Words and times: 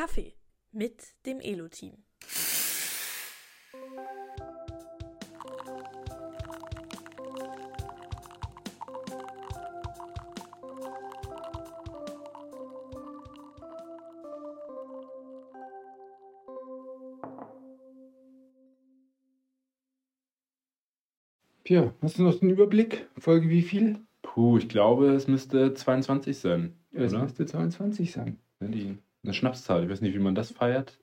Kaffee 0.00 0.32
mit 0.72 1.02
dem 1.26 1.40
Elo-Team. 1.40 1.92
Pia, 21.62 21.92
hast 22.00 22.16
du 22.16 22.22
noch 22.22 22.40
den 22.40 22.48
Überblick? 22.48 23.06
Folge 23.18 23.50
wie 23.50 23.60
viel? 23.60 23.98
Puh, 24.22 24.56
ich 24.56 24.70
glaube, 24.70 25.10
es 25.10 25.28
müsste 25.28 25.74
22 25.74 26.38
sein. 26.38 26.74
Es 26.90 27.12
oder? 27.12 27.24
müsste 27.24 27.44
22 27.44 28.12
sein. 28.12 28.38
Die, 28.62 28.96
eine 29.22 29.34
Schnapszahl. 29.34 29.84
Ich 29.84 29.90
weiß 29.90 30.00
nicht, 30.00 30.14
wie 30.14 30.18
man 30.20 30.34
das 30.34 30.50
feiert. 30.50 30.98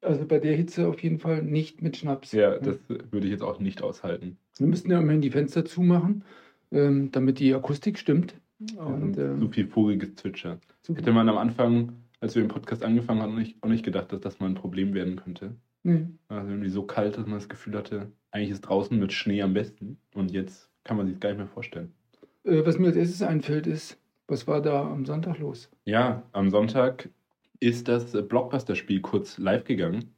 Also 0.00 0.24
bei 0.26 0.38
der 0.38 0.54
Hitze 0.56 0.86
auf 0.88 1.02
jeden 1.02 1.18
Fall 1.18 1.42
nicht 1.42 1.82
mit 1.82 1.96
Schnaps. 1.96 2.32
Ja, 2.32 2.58
das 2.58 2.78
würde 2.88 3.26
ich 3.26 3.32
jetzt 3.32 3.42
auch 3.42 3.58
nicht 3.58 3.82
aushalten. 3.82 4.38
Wir 4.58 4.66
müssten 4.66 4.90
ja 4.90 5.00
immerhin 5.00 5.20
die 5.20 5.30
Fenster 5.30 5.64
zumachen, 5.64 6.24
ähm, 6.70 7.10
damit 7.12 7.38
die 7.40 7.52
Akustik 7.54 7.98
stimmt. 7.98 8.34
Und, 8.76 9.16
Ja, 9.16 9.34
äh, 9.34 9.38
so 9.38 9.48
viel 9.48 9.66
voriges 9.66 10.14
Zwitscher. 10.16 10.58
super. 10.82 11.00
Hätte 11.00 11.12
man 11.12 11.28
am 11.28 11.36
Anfang, 11.38 11.92
als 12.20 12.34
wir 12.34 12.42
den 12.42 12.48
Podcast 12.48 12.82
angefangen 12.84 13.20
haben, 13.22 13.32
auch 13.34 13.38
nicht, 13.38 13.62
auch 13.62 13.68
nicht 13.68 13.84
gedacht, 13.84 14.12
dass 14.12 14.20
das 14.20 14.40
mal 14.40 14.46
ein 14.46 14.54
Problem 14.54 14.94
werden 14.94 15.16
könnte. 15.16 15.56
Nee. 15.84 16.06
Also 16.28 16.50
irgendwie 16.50 16.70
so 16.70 16.82
kalt, 16.84 17.16
dass 17.16 17.26
man 17.26 17.38
das 17.38 17.48
Gefühl 17.48 17.76
hatte, 17.76 18.10
eigentlich 18.30 18.50
ist 18.50 18.62
draußen 18.62 18.98
mit 18.98 19.12
Schnee 19.12 19.42
am 19.42 19.54
besten. 19.54 19.98
Und 20.14 20.30
jetzt 20.32 20.70
kann 20.84 20.96
man 20.96 21.06
sich 21.06 21.14
das 21.16 21.20
gar 21.20 21.28
nicht 21.30 21.38
mehr 21.38 21.46
vorstellen. 21.48 21.92
Äh, 22.44 22.64
was 22.64 22.78
mir 22.78 22.88
als 22.88 22.96
erstes 22.96 23.22
einfällt, 23.22 23.66
ist, 23.66 23.98
was 24.26 24.46
war 24.46 24.60
da 24.60 24.82
am 24.90 25.06
Sonntag 25.06 25.38
los? 25.38 25.70
Ja, 25.84 26.22
am 26.32 26.50
Sonntag 26.50 27.08
ist 27.60 27.88
das 27.88 28.14
äh, 28.14 28.22
Blockbuster-Spiel 28.22 29.00
kurz 29.00 29.38
live 29.38 29.64
gegangen, 29.64 30.14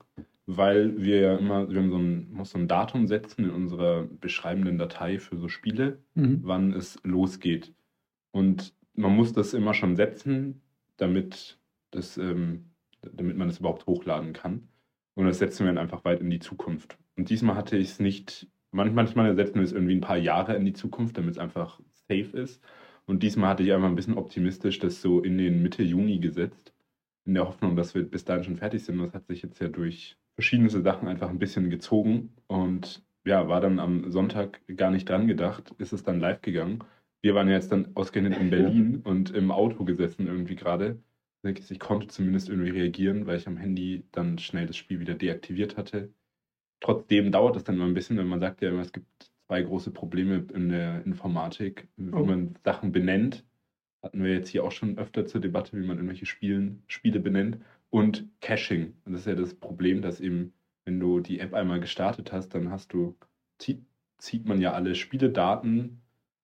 weil 0.47 1.01
wir 1.01 1.21
ja 1.21 1.37
immer, 1.37 1.71
wir 1.71 1.81
haben 1.81 1.91
so 1.91 1.99
ein, 1.99 2.33
muss 2.33 2.51
so 2.51 2.59
ein 2.59 2.69
Datum 2.69 3.07
setzen 3.07 3.45
in 3.45 3.51
unserer 3.51 4.05
beschreibenden 4.21 4.79
Datei 4.79 5.19
für 5.19 5.37
so 5.37 5.49
Spiele, 5.49 5.99
Mhm. 6.15 6.41
wann 6.43 6.73
es 6.73 6.99
losgeht. 7.05 7.73
Und 8.33 8.75
man 8.95 9.15
muss 9.15 9.33
das 9.33 9.55
immer 9.55 9.75
schon 9.75 9.97
setzen, 9.97 10.61
damit, 10.97 11.59
das, 11.91 12.19
ähm, 12.19 12.67
damit 13.01 13.37
man 13.37 13.49
es 13.49 13.59
überhaupt 13.59 13.87
hochladen 13.87 14.33
kann. 14.33 14.69
Und 15.15 15.27
das 15.27 15.39
setzen 15.39 15.65
wir 15.65 15.73
dann 15.73 15.79
einfach 15.79 16.05
weit 16.05 16.21
in 16.21 16.31
die 16.31 16.39
Zukunft. 16.41 16.99
Und 17.17 17.31
diesmal 17.31 17.57
hatte 17.57 17.77
ich 17.77 17.89
es 17.91 18.01
nicht, 18.01 18.49
manch- 18.73 18.93
manchmal 18.93 19.35
setzen 19.37 19.57
wir 19.57 19.63
es 19.63 19.73
irgendwie 19.73 19.95
ein 19.95 20.01
paar 20.01 20.17
Jahre 20.19 20.57
in 20.57 20.65
die 20.65 20.73
Zukunft, 20.73 21.17
damit 21.17 21.33
es 21.33 21.39
einfach 21.39 21.81
safe 22.09 22.37
ist. 22.37 22.63
Und 23.07 23.23
diesmal 23.23 23.51
hatte 23.51 23.63
ich 23.63 23.73
einfach 23.73 23.89
ein 23.89 23.95
bisschen 23.95 24.19
optimistisch 24.19 24.79
das 24.79 25.01
so 25.01 25.21
in 25.21 25.39
den 25.39 25.63
Mitte 25.63 25.83
Juni 25.83 26.19
gesetzt, 26.19 26.73
in 27.31 27.35
der 27.35 27.47
Hoffnung, 27.47 27.77
dass 27.77 27.95
wir 27.95 28.03
bis 28.03 28.25
dahin 28.25 28.43
schon 28.45 28.57
fertig 28.57 28.85
sind. 28.85 28.99
Das 28.99 29.15
hat 29.15 29.27
sich 29.29 29.43
jetzt 29.43 29.61
ja 29.61 29.69
durch 29.69 30.19
verschiedene 30.35 30.69
Sachen 30.71 31.07
einfach 31.09 31.29
ein 31.31 31.39
bisschen 31.39 31.71
gezogen 31.71 32.35
und 32.49 33.05
ja, 33.25 33.49
war 33.49 33.61
dann 33.61 33.79
am 33.79 34.11
Sonntag 34.11 34.61
gar 34.77 34.91
nicht 34.91 35.09
dran 35.09 35.29
gedacht, 35.29 35.73
ist 35.79 35.93
es 35.93 36.03
dann 36.03 36.19
live 36.21 36.41
gegangen. 36.43 36.81
Wir 37.23 37.35
waren 37.37 37.47
ja 37.49 37.55
jetzt 37.55 37.71
dann 37.71 37.95
ausgerechnet 37.95 38.39
in 38.41 38.51
Berlin 38.51 39.01
und 39.05 39.31
im 39.31 39.53
Auto 39.53 39.85
gesessen 39.85 40.27
irgendwie 40.27 40.57
gerade. 40.57 41.01
Ich 41.45 41.79
konnte 41.79 42.09
zumindest 42.09 42.49
irgendwie 42.49 42.71
reagieren, 42.71 43.27
weil 43.27 43.37
ich 43.39 43.47
am 43.47 43.57
Handy 43.59 44.05
dann 44.13 44.39
schnell 44.39 44.67
das 44.67 44.77
Spiel 44.77 44.99
wieder 45.01 45.15
deaktiviert 45.15 45.77
hatte. 45.77 46.13
Trotzdem 46.81 47.33
dauert 47.33 47.57
es 47.57 47.65
dann 47.65 47.77
immer 47.77 47.87
ein 47.87 47.95
bisschen, 47.95 48.17
wenn 48.19 48.27
man 48.29 48.41
sagt 48.41 48.63
ja 48.63 48.71
immer, 48.71 48.83
es 48.83 48.93
gibt 48.93 49.31
zwei 49.47 49.63
große 49.63 49.93
Probleme 49.93 50.47
in 50.55 50.71
der 50.71 51.05
Informatik, 51.07 51.89
wie 51.97 52.13
Oh. 52.13 52.25
man 52.25 52.57
Sachen 52.65 52.93
benennt. 52.93 53.45
Hatten 54.03 54.23
wir 54.23 54.33
jetzt 54.33 54.49
hier 54.49 54.65
auch 54.65 54.73
schon 54.73 54.99
öfter 54.99 55.27
zur 55.27 55.41
Debatte, 55.41 55.77
wie 55.77 55.87
man 55.87 55.97
irgendwelche 55.97 56.27
Spielen, 56.27 56.83
Spiele 56.87 57.21
benennt. 57.21 57.59
Und 57.91 58.29
Caching. 58.41 58.95
Und 59.05 59.13
das 59.13 59.23
ist 59.23 59.27
ja 59.27 59.35
das 59.35 59.55
Problem, 59.55 60.01
dass 60.01 60.21
eben, 60.21 60.53
wenn 60.85 61.01
du 61.01 61.21
die 61.21 61.41
App 61.41 61.55
einmal 61.55 61.81
gestartet 61.81 62.33
hast, 62.33 62.51
dann 62.51 62.71
hast 62.71 62.93
du, 62.93 63.17
zieht, 63.59 63.85
man 64.45 64.61
ja 64.61 64.73
alle 64.73 64.95
Spieledaten, 64.95 66.01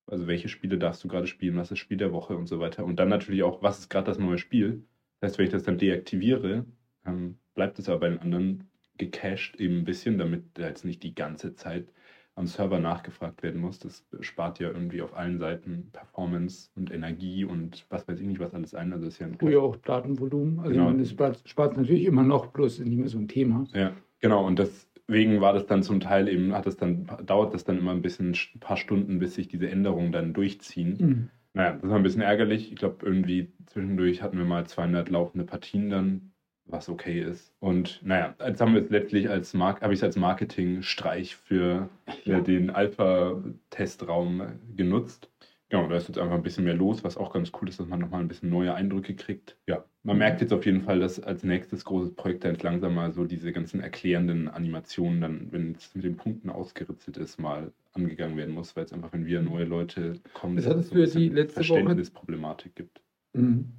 also 0.07 0.27
welche 0.27 0.49
Spiele 0.49 0.79
darfst 0.79 1.05
du 1.05 1.09
gerade 1.09 1.27
spielen, 1.27 1.57
was 1.57 1.71
ist 1.71 1.79
Spiel 1.79 1.97
der 1.97 2.13
Woche 2.13 2.37
und 2.37 2.47
so 2.47 2.59
weiter. 2.59 2.85
Und 2.85 2.97
dann 2.99 3.09
natürlich 3.09 3.43
auch, 3.43 3.63
was 3.63 3.79
ist 3.79 3.91
gerade 3.91 4.07
das 4.07 4.19
neue 4.19 4.39
Spiel. 4.39 4.85
Das 5.21 5.31
heißt, 5.31 5.39
wenn 5.39 5.47
ich 5.47 5.53
das 5.53 5.63
dann 5.63 5.79
deaktiviere, 5.79 6.67
ähm, 7.07 7.39
bleibt 7.55 7.79
es 7.79 7.89
aber 7.89 8.01
bei 8.01 8.09
den 8.09 8.19
anderen 8.19 8.69
gecached 8.99 9.57
eben 9.61 9.79
ein 9.79 9.85
bisschen, 9.85 10.19
damit 10.19 10.45
da 10.55 10.69
jetzt 10.69 10.85
nicht 10.85 11.03
die 11.03 11.15
ganze 11.15 11.55
Zeit 11.55 11.89
am 12.37 12.47
Server 12.47 12.79
nachgefragt 12.79 13.43
werden 13.43 13.61
muss. 13.61 13.79
Das 13.79 14.05
spart 14.21 14.59
ja 14.61 14.69
irgendwie 14.69 15.01
auf 15.01 15.17
allen 15.17 15.39
Seiten 15.39 15.89
Performance 15.93 16.71
und 16.77 16.93
Energie 16.93 17.45
und 17.45 17.87
was 17.89 18.07
weiß 18.07 18.21
ich 18.21 18.27
nicht, 18.27 18.39
was 18.41 18.53
alles 18.55 18.75
ein. 18.75 18.93
Also 18.93 19.07
ist 19.07 19.19
ja 19.19 19.27
ein 19.27 19.39
Früher 19.39 19.63
auch 19.63 19.77
Datenvolumen. 19.77 20.61
Also 20.61 20.73
Genau. 20.73 20.93
das 20.93 21.43
spart, 21.47 21.77
natürlich 21.77 22.05
immer 22.05 22.23
noch, 22.23 22.49
bloß 22.49 22.81
nicht 22.81 22.99
mehr 22.99 23.09
so 23.09 23.19
ein 23.19 23.29
Thema. 23.29 23.65
Ja, 23.73 23.93
genau. 24.21 24.47
Und 24.47 24.59
deswegen 24.59 25.41
war 25.41 25.55
das 25.55 25.67
dann 25.67 25.83
zum 25.83 25.99
Teil 25.99 26.29
eben, 26.29 26.53
hat 26.53 26.67
es 26.67 26.77
dann, 26.77 27.07
dauert 27.25 27.55
das 27.55 27.65
dann 27.65 27.79
immer 27.79 27.93
ein 27.93 28.03
bisschen, 28.03 28.37
ein 28.55 28.61
paar 28.61 28.77
Stunden, 28.77 29.19
bis 29.19 29.35
sich 29.35 29.49
diese 29.49 29.71
Änderungen 29.71 30.13
dann 30.13 30.35
durchziehen. 30.35 30.97
Mhm. 31.01 31.29
Naja, 31.55 31.79
das 31.81 31.89
war 31.89 31.97
ein 31.97 32.03
bisschen 32.03 32.21
ärgerlich. 32.21 32.71
Ich 32.71 32.77
glaube, 32.77 33.07
irgendwie 33.07 33.51
zwischendurch 33.65 34.21
hatten 34.21 34.37
wir 34.37 34.45
mal 34.45 34.67
200 34.67 35.09
laufende 35.09 35.47
Partien 35.47 35.89
dann, 35.89 36.33
was 36.67 36.89
okay 36.89 37.21
ist. 37.21 37.53
Und 37.61 38.01
naja, 38.05 38.35
jetzt 38.45 38.61
haben 38.61 38.75
wir 38.75 38.83
es 38.83 38.91
letztlich 38.91 39.31
als 39.31 39.55
Mark 39.55 39.81
habe 39.83 39.93
ich 39.95 40.01
es 40.01 40.05
als 40.05 40.17
Marketing-Streich 40.17 41.37
für 41.37 41.89
Ja. 42.25 42.41
den 42.41 42.71
Alpha-Testraum 42.71 44.43
genutzt. 44.77 45.31
Genau, 45.69 45.89
da 45.89 45.97
ist 45.97 46.07
jetzt 46.07 46.19
einfach 46.19 46.37
ein 46.37 46.43
bisschen 46.45 46.65
mehr 46.65 46.75
los, 46.75 47.03
was 47.03 47.17
auch 47.17 47.33
ganz 47.33 47.51
cool 47.61 47.69
ist, 47.69 47.81
dass 47.81 47.89
man 47.89 47.99
nochmal 47.99 48.21
ein 48.21 48.29
bisschen 48.29 48.51
neue 48.51 48.73
Eindrücke 48.73 49.15
kriegt. 49.17 49.57
Ja, 49.67 49.85
man 50.05 50.17
merkt 50.19 50.41
jetzt 50.41 50.53
auf 50.53 50.65
jeden 50.65 50.83
Fall, 50.83 51.01
dass 51.01 51.19
als 51.21 51.43
nächstes 51.43 51.85
großes 51.85 52.15
Projekt 52.15 52.45
dann 52.45 52.57
langsam 52.63 52.95
mal 52.95 53.11
so 53.13 53.25
diese 53.25 53.53
ganzen 53.53 53.81
erklärenden 53.81 54.47
Animationen 54.47 55.21
dann, 55.21 55.49
wenn 55.51 55.73
es 55.75 55.93
mit 55.97 56.05
den 56.05 56.17
Punkten 56.17 56.51
ausgeritzelt 56.51 57.17
ist, 57.17 57.41
mal 57.41 57.73
angegangen 57.95 58.37
werden 58.37 58.55
muss, 58.55 58.77
weil 58.77 58.85
es 58.85 58.93
einfach, 58.93 59.13
wenn 59.13 59.27
wir 59.27 59.43
neue 59.43 59.65
Leute 59.65 60.21
kommen, 60.35 60.57
es 60.57 60.69
ein 60.69 60.79
bisschen 60.89 61.21
die 61.23 61.29
letzte 61.31 61.61
Woche- 61.61 61.67
Verständnisproblematik 61.67 62.77
gibt. 62.77 63.01
Mhm. 63.33 63.73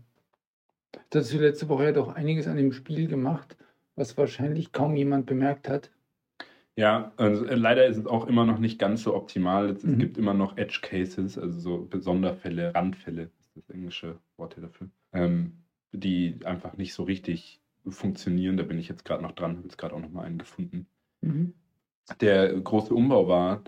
Du 1.09 1.19
letzte 1.19 1.69
Woche 1.69 1.85
ja 1.85 1.91
doch 1.91 2.09
einiges 2.09 2.47
an 2.47 2.57
dem 2.57 2.71
Spiel 2.71 3.07
gemacht, 3.07 3.57
was 3.95 4.17
wahrscheinlich 4.17 4.71
kaum 4.71 4.95
jemand 4.95 5.25
bemerkt 5.25 5.69
hat. 5.69 5.91
Ja, 6.75 7.11
also 7.17 7.45
äh, 7.45 7.55
leider 7.55 7.87
ist 7.87 7.97
es 7.97 8.05
auch 8.05 8.27
immer 8.27 8.45
noch 8.45 8.59
nicht 8.59 8.77
ganz 8.77 9.03
so 9.03 9.15
optimal. 9.15 9.69
Es, 9.69 9.83
es 9.83 9.83
Mhm. 9.83 9.99
gibt 9.99 10.17
immer 10.17 10.33
noch 10.33 10.57
Edge 10.57 10.79
Cases, 10.81 11.37
also 11.37 11.59
so 11.59 11.89
Sonderfälle, 11.99 12.73
Randfälle, 12.75 13.31
ist 13.39 13.55
das 13.55 13.69
englische 13.69 14.19
Wort 14.37 14.53
hier 14.53 14.63
dafür, 14.63 14.89
ähm, 15.13 15.63
die 15.91 16.39
einfach 16.45 16.77
nicht 16.77 16.93
so 16.93 17.03
richtig 17.03 17.61
funktionieren. 17.87 18.57
Da 18.57 18.63
bin 18.63 18.77
ich 18.77 18.89
jetzt 18.89 19.05
gerade 19.05 19.23
noch 19.23 19.31
dran, 19.31 19.57
habe 19.57 19.63
jetzt 19.67 19.77
gerade 19.77 19.95
auch 19.95 19.99
noch 19.99 20.11
mal 20.11 20.23
einen 20.23 20.37
gefunden. 20.37 20.87
Mhm. 21.21 21.53
Der 22.21 22.53
große 22.53 22.93
Umbau 22.93 23.27
war, 23.27 23.63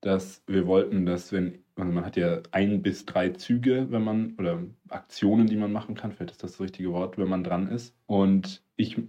dass 0.00 0.42
wir 0.46 0.66
wollten, 0.66 1.04
dass 1.06 1.32
wenn, 1.32 1.61
also 1.76 1.92
man 1.92 2.04
hat 2.04 2.16
ja 2.16 2.40
ein 2.50 2.82
bis 2.82 3.06
drei 3.06 3.30
Züge, 3.30 3.86
wenn 3.90 4.04
man, 4.04 4.34
oder 4.38 4.62
Aktionen, 4.88 5.46
die 5.46 5.56
man 5.56 5.72
machen 5.72 5.94
kann, 5.94 6.12
vielleicht 6.12 6.32
ist 6.32 6.42
das 6.42 6.52
das 6.52 6.60
richtige 6.60 6.92
Wort, 6.92 7.18
wenn 7.18 7.28
man 7.28 7.44
dran 7.44 7.68
ist. 7.68 7.94
Und 8.06 8.62
ich, 8.76 9.00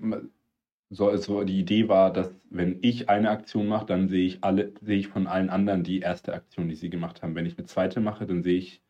so, 0.90 1.10
also 1.10 1.44
die 1.44 1.60
Idee 1.60 1.90
war, 1.90 2.14
dass 2.14 2.32
wenn 2.50 2.78
ich 2.82 3.10
eine 3.10 3.30
Aktion 3.30 3.68
mache, 3.68 3.86
dann 3.86 4.08
sehe 4.08 4.26
ich 4.26 4.44
alle, 4.44 4.72
sehe 4.82 5.00
ich 5.00 5.08
von 5.08 5.28
allen 5.28 5.50
anderen 5.50 5.84
die 5.84 6.00
erste 6.00 6.34
Aktion, 6.34 6.70
die 6.70 6.76
sie 6.76 6.90
gemacht 6.90 7.22
haben. 7.22 7.36
Wenn 7.36 7.46
ich 7.46 7.58
eine 7.58 7.68
zweite 7.68 8.00
mache, 8.00 8.26
dann 8.26 8.44
sehe 8.44 8.58
ich 8.58 8.82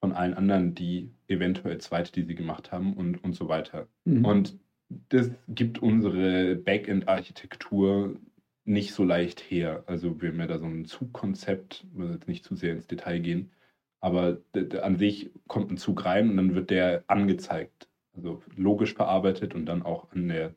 von 0.00 0.12
allen 0.12 0.34
anderen 0.34 0.74
die 0.74 1.10
eventuell 1.26 1.78
zweite, 1.78 2.12
die 2.12 2.22
sie 2.22 2.34
gemacht 2.34 2.70
haben 2.70 2.94
und, 2.94 3.24
und 3.24 3.34
so 3.34 3.48
weiter. 3.48 3.88
Mhm. 4.04 4.24
Und 4.24 4.58
das 5.08 5.30
gibt 5.48 5.80
unsere 5.80 6.54
Backend-Architektur 6.56 8.16
nicht 8.66 8.92
so 8.94 9.04
leicht 9.04 9.40
her. 9.40 9.84
Also 9.86 10.20
wir 10.20 10.30
haben 10.30 10.40
ja 10.40 10.46
da 10.46 10.58
so 10.58 10.66
ein 10.66 10.84
Zugkonzept, 10.86 11.86
wir 11.92 12.10
jetzt 12.12 12.28
nicht 12.28 12.44
zu 12.44 12.54
sehr 12.56 12.72
ins 12.72 12.86
Detail 12.86 13.20
gehen, 13.20 13.52
aber 14.00 14.38
an 14.82 14.96
sich 14.96 15.30
kommt 15.48 15.70
ein 15.70 15.76
Zug 15.78 16.04
rein 16.04 16.30
und 16.30 16.36
dann 16.36 16.54
wird 16.54 16.70
der 16.70 17.04
angezeigt. 17.08 17.88
Also 18.14 18.42
logisch 18.56 18.94
verarbeitet 18.94 19.54
und 19.54 19.66
dann 19.66 19.82
auch 19.82 20.10
an 20.12 20.28
der 20.28 20.54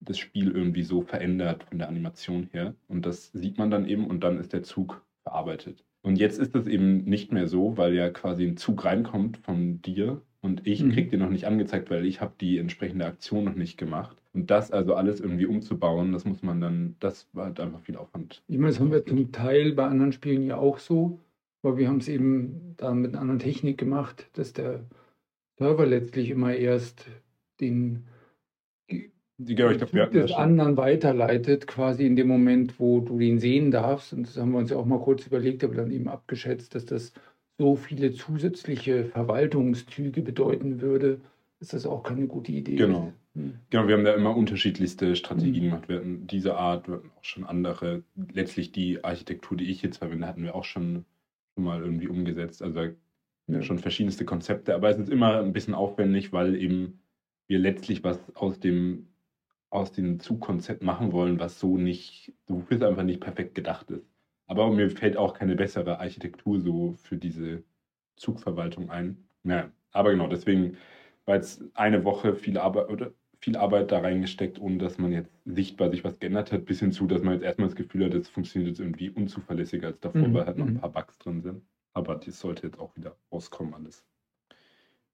das 0.00 0.18
Spiel 0.18 0.50
irgendwie 0.52 0.82
so 0.84 1.02
verändert 1.02 1.64
von 1.64 1.78
der 1.78 1.88
Animation 1.88 2.48
her. 2.52 2.74
Und 2.88 3.04
das 3.06 3.32
sieht 3.32 3.58
man 3.58 3.70
dann 3.70 3.86
eben 3.86 4.06
und 4.06 4.22
dann 4.24 4.38
ist 4.38 4.52
der 4.52 4.62
Zug 4.62 5.04
verarbeitet. 5.24 5.84
Und 6.02 6.16
jetzt 6.16 6.38
ist 6.38 6.54
es 6.54 6.66
eben 6.66 7.04
nicht 7.04 7.32
mehr 7.32 7.46
so, 7.48 7.76
weil 7.76 7.94
ja 7.94 8.10
quasi 8.10 8.44
ein 8.46 8.56
Zug 8.56 8.84
reinkommt 8.84 9.38
von 9.38 9.82
dir 9.82 10.22
und 10.40 10.66
ich 10.66 10.84
Mhm. 10.84 10.90
krieg 10.90 11.10
den 11.10 11.20
noch 11.20 11.30
nicht 11.30 11.46
angezeigt, 11.46 11.90
weil 11.90 12.06
ich 12.06 12.20
habe 12.20 12.34
die 12.40 12.58
entsprechende 12.58 13.06
Aktion 13.06 13.44
noch 13.44 13.54
nicht 13.56 13.76
gemacht. 13.76 14.16
Und 14.38 14.52
das 14.52 14.70
also 14.70 14.94
alles 14.94 15.20
irgendwie 15.20 15.46
umzubauen, 15.46 16.12
das 16.12 16.24
muss 16.24 16.44
man 16.44 16.60
dann, 16.60 16.94
das 17.00 17.26
war 17.32 17.46
halt 17.46 17.58
einfach 17.58 17.80
viel 17.80 17.96
Aufwand. 17.96 18.40
Ich 18.46 18.56
meine, 18.56 18.68
das 18.68 18.78
haben 18.78 18.92
wir 18.92 19.04
zum 19.04 19.32
Teil 19.32 19.72
bei 19.72 19.84
anderen 19.84 20.12
Spielen 20.12 20.44
ja 20.44 20.56
auch 20.56 20.78
so, 20.78 21.18
aber 21.64 21.76
wir 21.76 21.88
haben 21.88 21.98
es 21.98 22.06
eben 22.06 22.74
da 22.76 22.94
mit 22.94 23.12
einer 23.12 23.20
anderen 23.20 23.40
Technik 23.40 23.78
gemacht, 23.78 24.30
dass 24.34 24.52
der 24.52 24.84
Server 25.58 25.86
letztlich 25.86 26.30
immer 26.30 26.54
erst 26.54 27.06
den 27.60 28.04
genau, 29.38 29.70
ich 29.70 29.78
glaub, 29.78 29.92
wir 29.92 30.06
des 30.06 30.30
anderen 30.30 30.76
weiterleitet, 30.76 31.66
quasi 31.66 32.06
in 32.06 32.14
dem 32.14 32.28
Moment, 32.28 32.78
wo 32.78 33.00
du 33.00 33.18
den 33.18 33.40
sehen 33.40 33.72
darfst. 33.72 34.12
Und 34.12 34.28
das 34.28 34.36
haben 34.36 34.52
wir 34.52 34.58
uns 34.58 34.70
ja 34.70 34.76
auch 34.76 34.86
mal 34.86 35.00
kurz 35.00 35.26
überlegt, 35.26 35.64
aber 35.64 35.74
dann 35.74 35.90
eben 35.90 36.06
abgeschätzt, 36.06 36.76
dass 36.76 36.84
das 36.84 37.12
so 37.58 37.74
viele 37.74 38.12
zusätzliche 38.12 39.04
Verwaltungszüge 39.04 40.22
bedeuten 40.22 40.80
würde, 40.80 41.18
ist 41.60 41.72
das 41.72 41.86
auch 41.86 42.02
keine 42.02 42.26
gute 42.26 42.52
Idee. 42.52 42.76
Genau. 42.76 43.12
Hm. 43.34 43.58
Genau, 43.70 43.88
wir 43.88 43.96
haben 43.96 44.04
da 44.04 44.14
immer 44.14 44.36
unterschiedlichste 44.36 45.16
Strategien 45.16 45.64
Mhm. 45.64 45.70
gemacht. 45.70 45.88
Wir 45.88 45.96
hatten 45.96 46.26
diese 46.26 46.56
Art, 46.56 46.88
wir 46.88 46.96
hatten 46.96 47.10
auch 47.18 47.24
schon 47.24 47.44
andere. 47.44 48.02
Letztlich 48.32 48.72
die 48.72 49.04
Architektur, 49.04 49.56
die 49.56 49.70
ich 49.70 49.82
jetzt 49.82 49.98
verwende, 49.98 50.26
hatten 50.26 50.42
wir 50.42 50.54
auch 50.54 50.64
schon, 50.64 51.04
schon 51.54 51.64
mal 51.64 51.80
irgendwie 51.82 52.08
umgesetzt. 52.08 52.62
Also 52.62 52.88
Ja. 53.48 53.62
schon 53.62 53.78
verschiedenste 53.78 54.24
Konzepte, 54.24 54.74
aber 54.74 54.90
es 54.90 54.98
ist 54.98 55.08
immer 55.08 55.40
ein 55.40 55.52
bisschen 55.52 55.74
aufwendig, 55.74 56.32
weil 56.32 56.54
eben 56.54 57.00
wir 57.46 57.58
letztlich 57.58 58.04
was 58.04 58.18
aus 58.36 58.60
dem 58.60 59.08
aus 59.70 59.92
dem 59.92 60.18
Zugkonzept 60.18 60.82
machen 60.82 61.12
wollen, 61.12 61.38
was 61.40 61.60
so 61.60 61.76
nicht, 61.76 62.32
wofür 62.46 62.78
es 62.78 62.82
einfach 62.82 63.02
nicht 63.02 63.20
perfekt 63.20 63.54
gedacht 63.54 63.90
ist. 63.90 64.06
Aber 64.46 64.70
mir 64.72 64.88
fällt 64.88 65.18
auch 65.18 65.34
keine 65.34 65.56
bessere 65.56 65.98
Architektur 66.00 66.58
so 66.58 66.94
für 67.02 67.18
diese 67.18 67.62
Zugverwaltung 68.16 68.88
ein. 68.90 69.28
Ja, 69.44 69.70
aber 69.92 70.12
genau, 70.12 70.26
deswegen 70.26 70.78
war 71.28 71.36
jetzt 71.36 71.62
eine 71.74 72.04
Woche 72.04 72.34
viel 72.34 72.58
Arbeit 72.58 72.88
oder 72.88 73.12
viel 73.40 73.56
Arbeit 73.56 73.92
da 73.92 74.00
reingesteckt, 74.00 74.58
ohne 74.60 74.78
dass 74.78 74.98
man 74.98 75.12
jetzt 75.12 75.30
sichtbar 75.44 75.90
sich 75.90 76.02
was 76.02 76.18
geändert 76.18 76.50
hat, 76.50 76.64
bis 76.64 76.80
hin 76.80 76.90
zu, 76.90 77.06
dass 77.06 77.22
man 77.22 77.34
jetzt 77.34 77.44
erstmal 77.44 77.68
das 77.68 77.76
Gefühl 77.76 78.06
hat, 78.06 78.14
es 78.14 78.28
funktioniert 78.28 78.70
jetzt 78.70 78.80
irgendwie 78.80 79.10
unzuverlässiger 79.10 79.88
als 79.88 80.00
davor, 80.00 80.26
Mhm, 80.26 80.34
weil 80.34 80.46
halt 80.46 80.58
noch 80.58 80.66
ein 80.66 80.74
mhm. 80.74 80.80
paar 80.80 80.90
Bugs 80.92 81.18
drin 81.18 81.42
sind. 81.42 81.62
Aber 81.92 82.16
das 82.16 82.40
sollte 82.40 82.66
jetzt 82.66 82.80
auch 82.80 82.96
wieder 82.96 83.14
rauskommen 83.30 83.74
alles. 83.74 84.04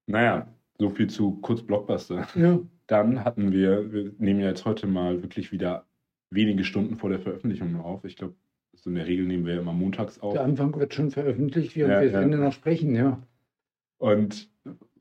Naja, 0.07 0.49
so 0.79 0.89
viel 0.91 1.09
zu 1.09 1.37
kurz 1.43 1.63
Blockbuster. 1.63 2.27
Ja. 2.35 2.61
Dann 2.87 3.25
hatten 3.25 3.51
wir, 3.51 3.93
wir 3.93 4.13
nehmen 4.19 4.41
ja 4.41 4.49
jetzt 4.49 4.67
heute 4.67 4.87
mal 4.87 5.23
wirklich 5.23 5.53
wieder 5.53 5.87
wenige 6.31 6.65
Stunden 6.65 6.97
vor 6.97 7.09
der 7.09 7.19
Veröffentlichung 7.19 7.73
nur 7.73 7.85
auf. 7.85 8.05
Ich 8.05 8.17
glaube, 8.17 8.35
so 8.75 8.91
in 8.91 8.97
der 8.97 9.07
Regel 9.07 9.27
nehmen 9.27 9.47
wir 9.47 9.59
immer 9.59 9.73
montags 9.73 10.21
auf. 10.21 10.35
Der 10.35 10.45
Anfang 10.45 10.75
wird 10.79 10.93
schon 10.93 11.11
veröffentlicht, 11.11 11.77
während 11.77 11.93
Ja, 11.95 12.01
wir 12.01 12.07
das 12.07 12.15
ja. 12.15 12.23
Ende 12.23 12.39
noch 12.39 12.53
sprechen, 12.53 12.95
ja. 12.95 13.23
Und 13.99 14.51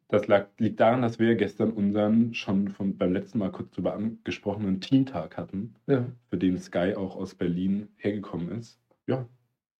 das 0.09 0.27
lag, 0.27 0.47
liegt 0.57 0.79
daran, 0.79 1.01
dass 1.01 1.19
wir 1.19 1.35
gestern 1.35 1.71
unseren 1.71 2.33
schon 2.33 2.69
von, 2.69 2.97
beim 2.97 3.13
letzten 3.13 3.39
Mal 3.39 3.51
kurz 3.51 3.71
drüber 3.71 3.93
angesprochenen 3.93 4.79
Teamtag 4.79 5.37
hatten, 5.37 5.75
ja. 5.87 6.05
für 6.29 6.37
den 6.37 6.57
Sky 6.59 6.93
auch 6.95 7.15
aus 7.15 7.35
Berlin 7.35 7.89
hergekommen 7.97 8.51
ist. 8.51 8.79
Ja, 9.07 9.27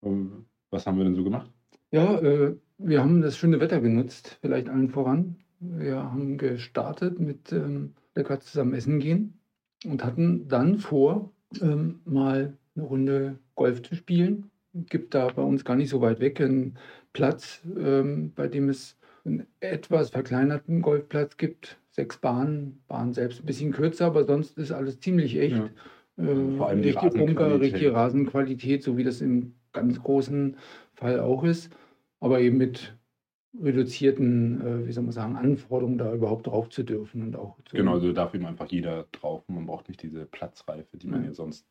ähm, 0.02 0.46
was 0.70 0.86
haben 0.86 0.98
wir 0.98 1.04
denn 1.04 1.14
so 1.14 1.24
gemacht? 1.24 1.50
Ja, 1.90 2.18
äh, 2.20 2.56
wir 2.78 3.00
haben 3.00 3.20
das 3.20 3.36
schöne 3.36 3.60
Wetter 3.60 3.80
genutzt, 3.80 4.38
vielleicht 4.40 4.68
allen 4.68 4.90
voran. 4.90 5.36
Wir 5.60 5.96
haben 5.96 6.36
gestartet 6.36 7.20
mit 7.20 7.52
ähm, 7.52 7.94
lecker 8.14 8.40
zusammen 8.40 8.74
essen 8.74 8.98
gehen 8.98 9.38
und 9.84 10.04
hatten 10.04 10.48
dann 10.48 10.78
vor, 10.78 11.32
ähm, 11.62 12.00
mal 12.04 12.56
eine 12.74 12.84
Runde 12.84 13.38
Golf 13.54 13.82
zu 13.82 13.94
spielen. 13.94 14.50
Gibt 14.72 15.14
da 15.14 15.28
bei 15.28 15.42
uns 15.42 15.64
gar 15.64 15.76
nicht 15.76 15.88
so 15.88 16.00
weit 16.00 16.18
weg 16.18 16.40
einen 16.40 16.76
Platz, 17.12 17.62
ähm, 17.78 18.32
bei 18.34 18.48
dem 18.48 18.68
es 18.68 18.98
einen 19.24 19.46
etwas 19.60 20.10
verkleinerten 20.10 20.82
Golfplatz 20.82 21.36
gibt. 21.36 21.78
Sechs 21.90 22.18
Bahnen, 22.18 22.82
Bahn 22.88 23.12
selbst 23.14 23.40
ein 23.42 23.46
bisschen 23.46 23.72
kürzer, 23.72 24.06
aber 24.06 24.24
sonst 24.24 24.58
ist 24.58 24.72
alles 24.72 25.00
ziemlich 25.00 25.36
echt. 25.36 25.56
Ja. 25.56 26.24
Äh, 26.24 26.56
Vor 26.56 26.68
allem 26.68 26.82
die 26.82 26.90
richtige 26.90 27.18
Bunker, 27.18 27.60
richtige 27.60 27.92
Rasenqualität, 27.94 28.82
so 28.82 28.96
wie 28.96 29.04
das 29.04 29.20
im 29.20 29.54
ganz 29.72 30.02
großen 30.02 30.56
Fall 30.94 31.20
auch 31.20 31.44
ist, 31.44 31.70
aber 32.20 32.40
eben 32.40 32.56
mit 32.58 32.96
reduzierten, 33.60 34.60
äh, 34.60 34.86
wie 34.86 34.92
soll 34.92 35.04
man 35.04 35.12
sagen, 35.12 35.36
Anforderungen, 35.36 35.98
da 35.98 36.12
überhaupt 36.12 36.46
drauf 36.46 36.68
zu 36.70 36.82
dürfen 36.82 37.22
und 37.22 37.36
auch 37.36 37.56
zu, 37.64 37.76
Genau, 37.76 37.92
also 37.94 38.12
darf 38.12 38.34
eben 38.34 38.46
einfach 38.46 38.66
jeder 38.66 39.06
drauf. 39.12 39.42
Man 39.48 39.66
braucht 39.66 39.88
nicht 39.88 40.02
diese 40.02 40.26
Platzreife, 40.26 40.96
die 40.96 41.06
man 41.06 41.22
Ja. 41.22 41.28
ja 41.28 41.34
sonst 41.34 41.66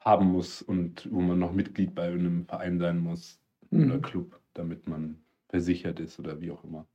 haben 0.00 0.26
muss 0.26 0.62
und 0.62 1.08
wo 1.12 1.20
man 1.20 1.38
noch 1.38 1.52
Mitglied 1.52 1.94
bei 1.94 2.04
einem 2.08 2.46
Verein 2.46 2.78
sein 2.78 3.00
muss 3.00 3.40
Mhm. 3.70 3.90
oder 3.90 3.98
Club, 4.00 4.40
damit 4.54 4.88
man 4.88 5.18
versichert 5.50 6.00
ist 6.00 6.18
oder 6.18 6.40
wie 6.40 6.50
auch 6.50 6.64
immer. 6.64 6.86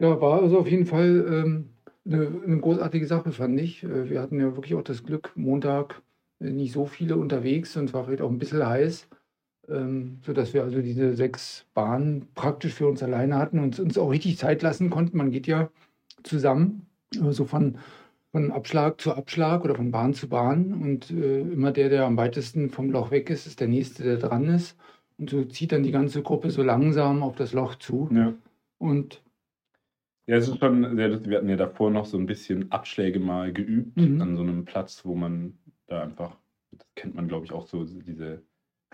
Ja, 0.00 0.20
war 0.20 0.42
also 0.42 0.58
auf 0.58 0.66
jeden 0.68 0.86
Fall 0.86 1.24
ähm, 1.28 1.70
eine, 2.04 2.26
eine 2.44 2.60
großartige 2.60 3.06
Sache, 3.06 3.32
fand 3.32 3.58
ich. 3.60 3.84
Äh, 3.84 4.10
Wir 4.10 4.20
hatten 4.20 4.40
ja 4.40 4.54
wirklich 4.56 4.74
auch 4.74 4.82
das 4.82 5.04
Glück, 5.04 5.32
Montag 5.36 6.02
äh, 6.40 6.50
nicht 6.50 6.72
so 6.72 6.86
viele 6.86 7.16
unterwegs 7.16 7.76
und 7.76 7.86
es 7.86 7.94
war 7.94 8.04
vielleicht 8.04 8.22
auch 8.22 8.30
ein 8.30 8.38
bisschen 8.38 8.66
heiß, 8.66 9.08
ähm, 9.68 10.18
sodass 10.26 10.52
wir 10.52 10.64
also 10.64 10.80
diese 10.82 11.14
sechs 11.14 11.66
Bahnen 11.74 12.28
praktisch 12.34 12.74
für 12.74 12.88
uns 12.88 13.02
alleine 13.02 13.38
hatten 13.38 13.60
und 13.60 13.78
uns 13.78 13.96
auch 13.96 14.10
richtig 14.10 14.38
Zeit 14.38 14.62
lassen 14.62 14.90
konnten. 14.90 15.16
Man 15.16 15.30
geht 15.30 15.46
ja 15.46 15.70
zusammen, 16.24 16.86
so 17.12 17.44
von, 17.44 17.78
von 18.32 18.50
Abschlag 18.50 19.00
zu 19.00 19.14
Abschlag 19.14 19.64
oder 19.64 19.76
von 19.76 19.92
Bahn 19.92 20.14
zu 20.14 20.28
Bahn 20.28 20.74
und 20.74 21.10
äh, 21.10 21.40
immer 21.42 21.70
der, 21.72 21.88
der 21.88 22.04
am 22.04 22.16
weitesten 22.16 22.70
vom 22.70 22.90
Loch 22.90 23.10
weg 23.12 23.30
ist, 23.30 23.46
ist 23.46 23.60
der 23.60 23.68
Nächste, 23.68 24.02
der 24.02 24.16
dran 24.16 24.46
ist. 24.46 24.76
Und 25.18 25.30
so 25.30 25.44
zieht 25.44 25.72
dann 25.72 25.82
die 25.82 25.92
ganze 25.92 26.22
Gruppe 26.22 26.50
so 26.50 26.62
langsam 26.62 27.22
auf 27.22 27.36
das 27.36 27.52
Loch 27.52 27.76
zu. 27.76 28.08
Ja. 28.12 28.34
Und 28.78 29.22
Ja, 30.26 30.36
es 30.36 30.48
ist 30.48 30.58
schon 30.58 30.96
sehr 30.96 31.08
lustig. 31.08 31.30
Wir 31.30 31.38
hatten 31.38 31.48
ja 31.48 31.56
davor 31.56 31.90
noch 31.90 32.06
so 32.06 32.16
ein 32.18 32.26
bisschen 32.26 32.72
Abschläge 32.72 33.20
mal 33.20 33.52
geübt 33.52 33.96
Mhm. 33.96 34.20
an 34.22 34.36
so 34.36 34.42
einem 34.42 34.64
Platz, 34.64 35.04
wo 35.04 35.14
man 35.14 35.58
da 35.86 36.02
einfach, 36.02 36.36
das 36.72 36.86
kennt 36.96 37.14
man 37.14 37.28
glaube 37.28 37.44
ich 37.44 37.52
auch 37.52 37.66
so, 37.66 37.84
diese 37.84 38.42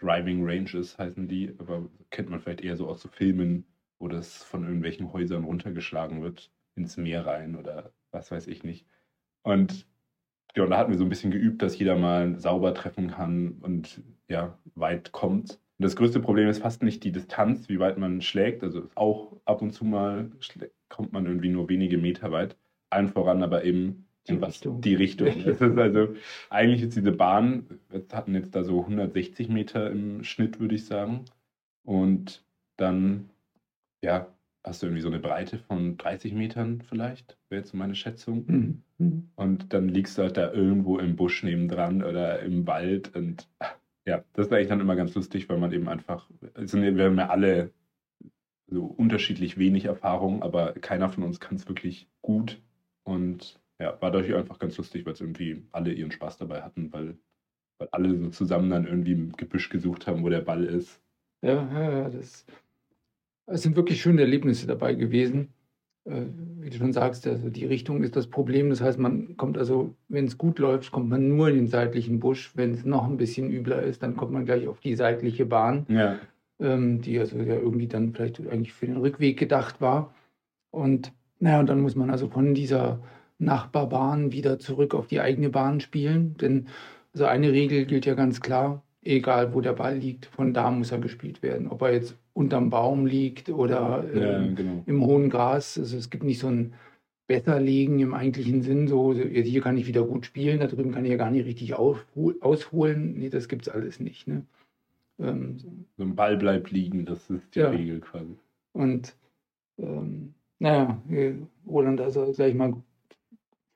Driving 0.01 0.45
Ranges 0.45 0.99
heißen 0.99 1.29
die, 1.29 1.55
aber 1.59 1.89
kennt 2.11 2.31
man 2.31 2.41
vielleicht 2.41 2.63
eher 2.63 2.77
so 2.77 2.89
aus 2.89 3.01
so 3.03 3.09
Filmen, 3.09 3.65
wo 3.99 4.09
das 4.09 4.43
von 4.43 4.65
irgendwelchen 4.65 5.13
Häusern 5.13 5.45
runtergeschlagen 5.45 6.23
wird 6.23 6.51
ins 6.75 6.97
Meer 6.97 7.27
rein 7.27 7.55
oder 7.57 7.93
was 8.11 8.31
weiß 8.31 8.47
ich 8.49 8.65
nicht. 8.65 8.87
Und 9.43 9.87
ja, 10.57 10.65
und 10.65 10.71
da 10.71 10.79
hatten 10.79 10.91
wir 10.91 10.99
so 10.99 11.05
ein 11.05 11.09
bisschen 11.11 11.31
geübt, 11.31 11.63
dass 11.63 11.79
jeder 11.79 11.97
mal 11.97 12.39
sauber 12.41 12.75
treffen 12.75 13.09
kann 13.11 13.59
und 13.61 14.03
ja, 14.29 14.59
weit 14.75 15.13
kommt. 15.13 15.61
Und 15.81 15.85
das 15.85 15.97
größte 15.97 16.21
Problem 16.21 16.47
ist 16.47 16.61
fast 16.61 16.83
nicht 16.83 17.03
die 17.05 17.11
Distanz, 17.11 17.71
wie 17.71 17.79
weit 17.79 17.97
man 17.97 18.21
schlägt. 18.21 18.63
Also 18.63 18.91
auch 18.97 19.41
ab 19.47 19.63
und 19.63 19.73
zu 19.73 19.87
mal 19.87 20.31
kommt 20.91 21.15
man 21.15 21.25
irgendwie 21.25 21.49
nur 21.49 21.71
wenige 21.71 21.97
Meter 21.97 22.31
weit. 22.33 22.55
Allen 22.91 23.09
voran 23.09 23.43
aber 23.43 23.65
eben 23.65 24.05
Die 24.29 24.39
was- 24.43 24.49
Richtung. 24.57 24.83
Die 24.83 24.95
Richtung. 24.95 25.29
Das 25.47 25.59
ist 25.63 25.79
also, 25.79 26.15
eigentlich 26.51 26.83
ist 26.83 26.97
diese 26.97 27.13
Bahn, 27.13 27.65
wir 27.89 28.05
hatten 28.13 28.35
jetzt 28.35 28.55
da 28.55 28.63
so 28.63 28.81
160 28.81 29.49
Meter 29.49 29.91
im 29.91 30.23
Schnitt, 30.23 30.61
würde 30.61 30.75
ich 30.75 30.85
sagen. 30.85 31.25
Und 31.83 32.45
dann, 32.77 33.31
ja, 34.05 34.27
hast 34.63 34.83
du 34.83 34.87
irgendwie 34.87 35.01
so 35.01 35.09
eine 35.09 35.19
Breite 35.19 35.57
von 35.57 35.97
30 35.97 36.35
Metern 36.35 36.83
vielleicht, 36.83 37.39
wäre 37.49 37.63
jetzt 37.63 37.71
so 37.71 37.79
meine 37.79 37.95
Schätzung. 37.95 38.45
Mhm. 38.47 38.83
Mhm. 38.99 39.31
Und 39.35 39.73
dann 39.73 39.89
liegst 39.89 40.19
du 40.19 40.23
halt 40.25 40.37
da 40.37 40.53
irgendwo 40.53 40.99
im 40.99 41.17
Busch 41.17 41.43
nebendran 41.43 42.03
oder 42.03 42.41
im 42.41 42.67
Wald. 42.67 43.17
Und 43.17 43.49
ja, 44.11 44.25
das 44.35 44.47
ist 44.47 44.53
eigentlich 44.53 44.69
dann 44.69 44.81
immer 44.81 44.97
ganz 44.97 45.15
lustig, 45.15 45.49
weil 45.49 45.59
man 45.59 45.73
eben 45.73 45.89
einfach, 45.89 46.29
ja- 46.43 46.97
wir 46.97 47.05
haben 47.05 47.19
ja 47.19 47.29
alle 47.29 47.73
so 48.69 48.85
unterschiedlich 48.87 49.59
wenig 49.59 49.85
Erfahrung, 49.87 50.43
aber 50.43 50.75
keiner 50.75 51.09
von 51.09 51.25
uns 51.25 51.41
kann 51.41 51.57
es 51.57 51.69
wirklich 51.69 52.09
gut. 52.23 52.63
Und 53.05 53.61
ja, 53.81 54.01
war 54.01 54.11
dadurch 54.11 54.35
einfach 54.35 54.59
ganz 54.59 54.77
lustig, 54.77 55.07
weil 55.07 55.15
es 55.15 55.21
irgendwie 55.21 55.67
alle 55.73 55.93
ihren 55.93 56.13
Spaß 56.13 56.39
dabei 56.39 56.63
hatten, 56.63 56.93
weil, 56.93 57.19
weil 57.79 57.89
alle 57.93 58.17
so 58.17 58.31
zusammen 58.31 58.71
dann 58.71 58.87
irgendwie 58.87 59.13
im 59.13 59.33
Gebüsch 59.33 59.71
gesucht 59.71 60.07
haben, 60.07 60.23
wo 60.23 60.29
der 60.29 60.43
Ball 60.43 60.65
ist. 60.65 61.01
Ja, 61.43 61.55
ja, 61.73 62.11
das, 62.11 62.45
es 63.47 63.63
sind 63.63 63.77
wirklich 63.77 64.01
schöne 64.01 64.23
Erlebnisse 64.23 64.67
dabei 64.67 64.95
gewesen. 64.95 65.53
Äh, 66.05 66.23
wie 66.61 66.71
du 66.71 66.77
schon 66.77 66.93
sagst, 66.93 67.27
also 67.27 67.51
die 67.51 67.67
Richtung 67.67 68.03
ist 68.03 68.17
das 68.17 68.27
Problem. 68.27 68.71
Das 68.71 68.81
heißt, 68.81 68.99
man 68.99 69.37
kommt 69.37 69.59
also, 69.59 69.95
wenn 70.09 70.25
es 70.27 70.39
gut 70.39 70.59
läuft, 70.59 70.91
kommt 70.93 71.09
man 71.09 71.29
nur 71.29 71.49
in 71.49 71.57
den 71.57 71.69
seitlichen 71.69 72.21
Busch. 72.21 72.53
Wenn 72.55 72.73
es 72.73 72.85
noch 72.85 73.07
ein 73.07 73.17
bisschen 73.17 73.51
übler 73.51 73.83
ist, 73.83 74.03
dann 74.03 74.17
kommt 74.17 74.33
man 74.33 74.45
gleich 74.45 74.67
auf 74.67 74.81
die 74.81 74.95
seitliche 74.95 75.47
Bahn, 75.47 75.87
Ja, 75.89 76.19
ähm, 76.59 77.01
die 77.01 77.19
also 77.19 77.37
ja 77.39 77.55
irgendwie 77.55 77.89
dann 77.89 78.13
vielleicht 78.13 78.41
eigentlich 78.41 78.73
für 78.73 78.87
den 78.87 78.97
Rückweg 78.99 79.39
gedacht 79.39 79.81
war. 79.81 80.15
Und 80.71 81.13
naja, 81.39 81.61
und 81.61 81.69
dann 81.69 81.81
muss 81.81 81.97
man 81.97 82.11
also 82.11 82.29
von 82.29 82.55
dieser 82.55 83.01
Nachbarbahn 83.39 84.33
wieder 84.33 84.59
zurück 84.59 84.95
auf 84.95 85.07
die 85.07 85.21
eigene 85.21 85.51
Bahn 85.51 85.81
spielen. 85.81 86.37
Denn 86.37 86.69
also 87.13 87.25
eine 87.25 87.53
Regel 87.53 87.87
gilt 87.87 88.07
ja 88.07 88.15
ganz 88.15 88.41
klar, 88.41 88.83
egal 89.03 89.55
wo 89.55 89.61
der 89.61 89.73
Ball 89.73 89.97
liegt, 89.97 90.27
von 90.27 90.55
da 90.55 90.71
muss 90.71 90.93
er 90.93 90.99
gespielt 90.99 91.43
werden. 91.43 91.69
Ob 91.69 91.83
er 91.83 91.93
jetzt 91.93 92.17
unterm 92.33 92.71
Baum 92.71 93.07
liegt 93.07 93.49
oder 93.49 94.05
ja 94.15 94.39
ähm, 94.39 94.55
genau. 94.55 94.83
im 94.87 95.05
hohen 95.05 95.31
Gras. 95.31 95.79
Also 95.79 95.97
es 95.97 96.11
gibt 96.11 96.25
nicht 96.25 96.39
so 96.39 96.49
ein 96.49 96.75
Besserlegen 97.27 98.01
im 98.01 98.13
eigentlichen 98.13 98.63
Sinn, 98.63 98.89
so 98.89 99.15
hier 99.15 99.61
kann 99.61 99.77
ich 99.77 99.87
wieder 99.87 100.05
gut 100.05 100.27
spielen, 100.27 100.59
da 100.59 100.67
drüben 100.67 100.91
kann 100.91 101.05
ich 101.05 101.13
ja 101.13 101.17
gar 101.17 101.31
nicht 101.31 101.47
richtig 101.47 101.75
ausholen. 101.75 103.15
Nee, 103.17 103.29
das 103.29 103.49
gibt 103.49 103.63
es 103.63 103.69
alles 103.69 104.01
nicht. 104.01 104.27
Ne? 104.27 104.45
Ähm, 105.21 105.59
So 105.97 106.03
ein 106.03 106.17
Ball 106.17 106.37
bleibt 106.37 106.73
liegen, 106.73 107.05
das 107.05 107.31
ist 107.31 107.55
die 107.55 107.61
Ja. 107.61 107.71
Regel 107.71 108.01
quasi. 108.01 108.35
Und 108.73 109.15
ähm, 109.79 110.35
naja, 110.59 111.01
äh, 111.09 111.35
Roland 111.69 112.01
also 112.01 112.33
gleich 112.33 112.55
mal 112.55 112.75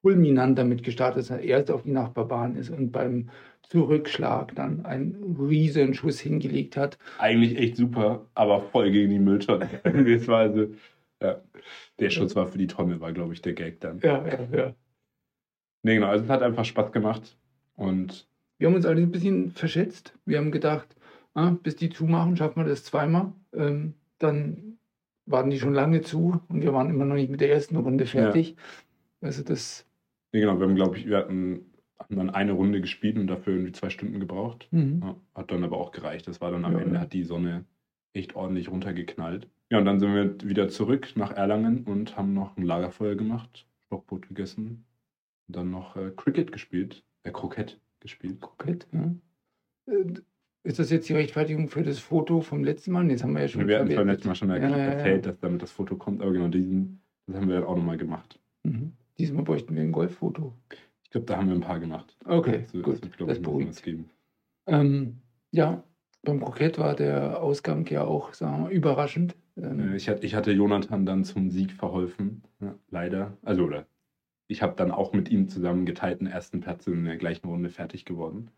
fulminant 0.02 0.58
damit 0.58 0.82
gestartet, 0.82 1.18
dass 1.20 1.30
er 1.30 1.40
erst 1.40 1.70
auf 1.70 1.82
die 1.84 1.92
Nachbarbahn 1.92 2.56
ist 2.56 2.70
und 2.70 2.90
beim 2.90 3.30
Zurückschlag 3.68 4.54
dann 4.54 4.84
einen 4.84 5.36
riesen 5.38 5.94
Schuss 5.94 6.20
hingelegt 6.20 6.76
hat. 6.76 6.98
eigentlich 7.18 7.58
echt 7.58 7.76
super, 7.76 8.26
aber 8.34 8.60
voll 8.60 8.90
gegen 8.90 9.10
die 9.10 9.18
Mülltonne. 9.18 9.68
das 9.82 10.28
war 10.28 10.40
also, 10.40 10.68
ja, 11.22 11.40
der 11.98 12.10
Schuss 12.10 12.36
war 12.36 12.46
für 12.46 12.58
die 12.58 12.66
Tonne, 12.66 13.00
war 13.00 13.12
glaube 13.12 13.34
ich 13.34 13.42
der 13.42 13.54
Gag 13.54 13.80
dann. 13.80 14.00
Ja, 14.00 14.26
ja, 14.26 14.38
ja. 14.56 14.74
Nee, 15.82 15.96
genau, 15.96 16.08
also 16.08 16.24
es 16.24 16.30
hat 16.30 16.42
einfach 16.42 16.64
Spaß 16.64 16.92
gemacht 16.92 17.36
und 17.76 18.26
Wir 18.58 18.68
haben 18.68 18.74
uns 18.74 18.86
allerdings 18.86 19.08
ein 19.08 19.12
bisschen 19.12 19.50
verschätzt. 19.50 20.14
Wir 20.24 20.38
haben 20.38 20.50
gedacht, 20.50 20.96
ah, 21.34 21.50
bis 21.62 21.76
die 21.76 21.90
zumachen, 21.90 22.36
schaffen 22.36 22.62
wir 22.62 22.68
das 22.68 22.84
zweimal. 22.84 23.32
Ähm, 23.52 23.94
dann 24.18 24.78
waren 25.26 25.50
die 25.50 25.58
schon 25.58 25.74
lange 25.74 26.02
zu 26.02 26.40
und 26.48 26.62
wir 26.62 26.72
waren 26.72 26.90
immer 26.90 27.04
noch 27.04 27.14
nicht 27.14 27.30
mit 27.30 27.40
der 27.40 27.50
ersten 27.50 27.76
Runde 27.76 28.06
fertig. 28.06 28.56
Also 29.20 29.42
das. 29.42 29.86
Ja, 30.32 30.40
genau, 30.40 30.58
wir 30.58 30.66
haben, 30.66 30.74
glaube 30.74 30.98
ich, 30.98 31.06
wir 31.06 31.18
hatten, 31.18 31.66
hatten 32.04 32.16
dann 32.16 32.30
eine 32.30 32.52
Runde 32.52 32.80
gespielt 32.80 33.18
und 33.18 33.26
dafür 33.26 33.54
irgendwie 33.54 33.72
zwei 33.72 33.90
Stunden 33.90 34.20
gebraucht. 34.20 34.68
Mhm. 34.70 35.00
Ja, 35.02 35.16
hat 35.34 35.50
dann 35.50 35.64
aber 35.64 35.78
auch 35.78 35.90
gereicht. 35.90 36.28
Das 36.28 36.40
war 36.40 36.50
dann 36.50 36.64
am 36.64 36.72
Ja, 36.74 36.78
Ende, 36.80 36.94
ja. 36.96 37.00
hat 37.00 37.12
die 37.12 37.24
Sonne 37.24 37.64
echt 38.12 38.36
ordentlich 38.36 38.70
runtergeknallt. 38.70 39.48
Ja, 39.70 39.78
und 39.78 39.86
dann 39.86 39.98
sind 39.98 40.14
wir 40.14 40.48
wieder 40.48 40.68
zurück 40.68 41.12
nach 41.16 41.32
Erlangen 41.32 41.84
und 41.84 42.16
haben 42.16 42.34
noch 42.34 42.56
ein 42.56 42.62
Lagerfeuer 42.62 43.14
gemacht, 43.16 43.66
Stockbrot 43.86 44.28
gegessen 44.28 44.84
und 45.48 45.56
dann 45.56 45.70
noch 45.70 45.96
äh, 45.96 46.12
Cricket 46.14 46.52
gespielt, 46.52 47.04
äh, 47.24 47.30
Kroket 47.32 47.80
gespielt. 48.00 48.40
Kokett, 48.40 48.86
ja. 48.92 49.14
Äh, 49.92 50.04
Ist 50.62 50.78
das 50.78 50.90
jetzt 50.90 51.08
die 51.08 51.14
Rechtfertigung 51.14 51.68
für 51.68 51.82
das 51.82 51.98
Foto 51.98 52.40
vom 52.42 52.62
letzten 52.62 52.92
Mal? 52.92 53.08
Das 53.08 53.22
haben 53.22 53.32
wir 53.34 53.40
ja 53.42 53.48
schon 53.48 53.66
wir 53.66 53.76
hatten 53.78 53.86
verwertet. 53.88 54.06
letztes 54.12 54.26
Mal 54.28 54.34
schon 54.34 54.50
erzählt, 54.50 55.26
dass 55.26 55.40
damit 55.40 55.62
das 55.62 55.72
Foto 55.72 55.96
kommt, 55.96 56.22
aber 56.22 56.32
genau 56.32 56.48
diesen, 56.48 57.00
das 57.26 57.36
haben 57.36 57.48
wir 57.48 57.54
dann 57.56 57.64
auch 57.64 57.76
nochmal 57.76 57.96
gemacht. 57.96 58.38
Mhm. 58.62 58.92
Diesmal 59.18 59.44
bräuchten 59.44 59.74
wir 59.74 59.82
ein 59.82 59.92
Golffoto. 59.92 60.52
Ich 61.14 61.16
glaube, 61.16 61.26
da 61.26 61.36
haben 61.36 61.46
wir 61.46 61.54
ein 61.54 61.60
paar 61.60 61.78
gemacht. 61.78 62.16
Okay, 62.24 62.64
So, 62.72 62.82
gut. 62.82 63.00
wird, 63.00 63.16
glaub 63.16 63.28
Das 63.28 63.40
beruhigt. 63.40 63.80
geben. 63.84 64.10
Ähm, 64.66 65.20
ja, 65.52 65.84
beim 66.22 66.40
Krokett 66.40 66.76
war 66.76 66.96
der 66.96 67.40
Ausgang 67.40 67.86
ja 67.86 68.02
auch, 68.02 68.34
sagen 68.34 68.54
wir 68.56 68.62
mal, 68.64 68.72
überraschend. 68.72 69.36
Ähm, 69.56 69.92
Äh, 69.92 69.96
Ich 69.96 70.08
hatte, 70.08 70.26
ich 70.26 70.34
hatte 70.34 70.50
Jonathan 70.50 71.06
dann 71.06 71.22
zum 71.22 71.50
Sieg 71.52 71.70
verholfen, 71.70 72.42
ja, 72.60 72.74
leider. 72.90 73.38
Also, 73.42 73.62
oder 73.62 73.86
ich 74.48 74.60
habe 74.60 74.74
dann 74.74 74.90
auch 74.90 75.12
mit 75.12 75.28
ihm 75.30 75.46
zusammen 75.48 75.86
geteilten 75.86 76.26
ersten 76.26 76.58
Platz 76.60 76.88
in 76.88 77.04
der 77.04 77.16
gleichen 77.16 77.46
Runde 77.46 77.70
fertig 77.70 78.04
geworden. 78.04 78.50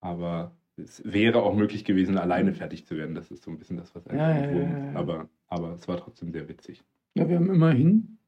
Aber 0.00 0.56
es 0.76 1.04
wäre 1.04 1.44
auch 1.44 1.54
möglich 1.54 1.84
gewesen, 1.84 2.18
alleine 2.18 2.52
fertig 2.52 2.84
zu 2.84 2.96
werden. 2.96 3.14
Das 3.14 3.30
ist 3.30 3.44
so 3.44 3.50
ein 3.52 3.58
bisschen 3.58 3.76
das, 3.76 3.94
was 3.94 4.06
Ja, 4.06 4.26
eigentlich 4.26 4.46
ja, 4.46 4.52
wurmt. 4.56 4.72
ja, 4.72 4.90
ja. 4.90 4.98
Aber, 4.98 5.28
aber 5.46 5.74
es 5.74 5.86
war 5.86 5.98
trotzdem 5.98 6.32
sehr 6.32 6.48
witzig. 6.48 6.82
ja, 7.14 7.28
wir 7.28 7.36
haben 7.36 7.48
immerhin 7.48 8.18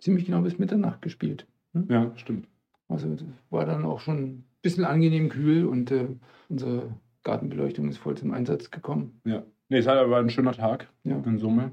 ziemlich 0.00 0.26
genau 0.26 0.42
bis 0.42 0.58
Mitternacht 0.58 1.00
gespielt. 1.00 1.46
Ja, 1.88 2.12
stimmt. 2.18 2.46
Also 2.94 3.24
war 3.50 3.66
dann 3.66 3.84
auch 3.84 4.00
schon 4.00 4.16
ein 4.18 4.44
bisschen 4.62 4.84
angenehm 4.84 5.28
kühl 5.28 5.66
und 5.66 5.90
äh, 5.90 6.08
unsere 6.48 6.94
Gartenbeleuchtung 7.22 7.88
ist 7.88 7.98
voll 7.98 8.16
zum 8.16 8.32
Einsatz 8.32 8.70
gekommen. 8.70 9.20
Ja. 9.24 9.42
Nee, 9.68 9.78
es 9.78 9.86
war 9.86 9.96
aber 9.96 10.18
ein 10.18 10.30
schöner 10.30 10.52
Tag 10.52 10.88
Ja. 11.04 11.16
in 11.18 11.38
Summe. 11.38 11.72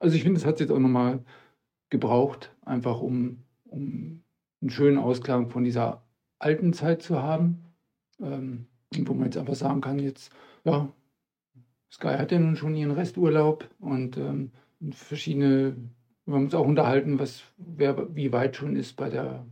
Also 0.00 0.16
ich 0.16 0.22
finde, 0.22 0.38
es 0.38 0.46
hat 0.46 0.60
jetzt 0.60 0.70
auch 0.70 0.78
nochmal 0.78 1.20
gebraucht, 1.90 2.54
einfach 2.64 3.00
um, 3.00 3.38
um 3.64 4.22
einen 4.60 4.70
schönen 4.70 4.98
Ausklang 4.98 5.50
von 5.50 5.64
dieser 5.64 6.02
alten 6.38 6.72
Zeit 6.72 7.02
zu 7.02 7.22
haben. 7.22 7.62
Ähm, 8.20 8.66
wo 8.98 9.12
man 9.14 9.24
jetzt 9.24 9.36
einfach 9.36 9.54
sagen 9.54 9.80
kann, 9.82 9.98
jetzt, 9.98 10.32
ja, 10.64 10.88
Sky 11.92 12.08
hat 12.16 12.32
ja 12.32 12.38
nun 12.38 12.56
schon 12.56 12.74
ihren 12.74 12.92
Resturlaub 12.92 13.68
und 13.78 14.16
ähm, 14.16 14.52
verschiedene, 14.92 15.76
wir 16.24 16.34
haben 16.34 16.44
uns 16.44 16.54
auch 16.54 16.66
unterhalten, 16.66 17.18
was 17.18 17.42
wer 17.58 18.14
wie 18.14 18.32
weit 18.32 18.56
schon 18.56 18.74
ist 18.74 18.96
bei 18.96 19.10
der 19.10 19.44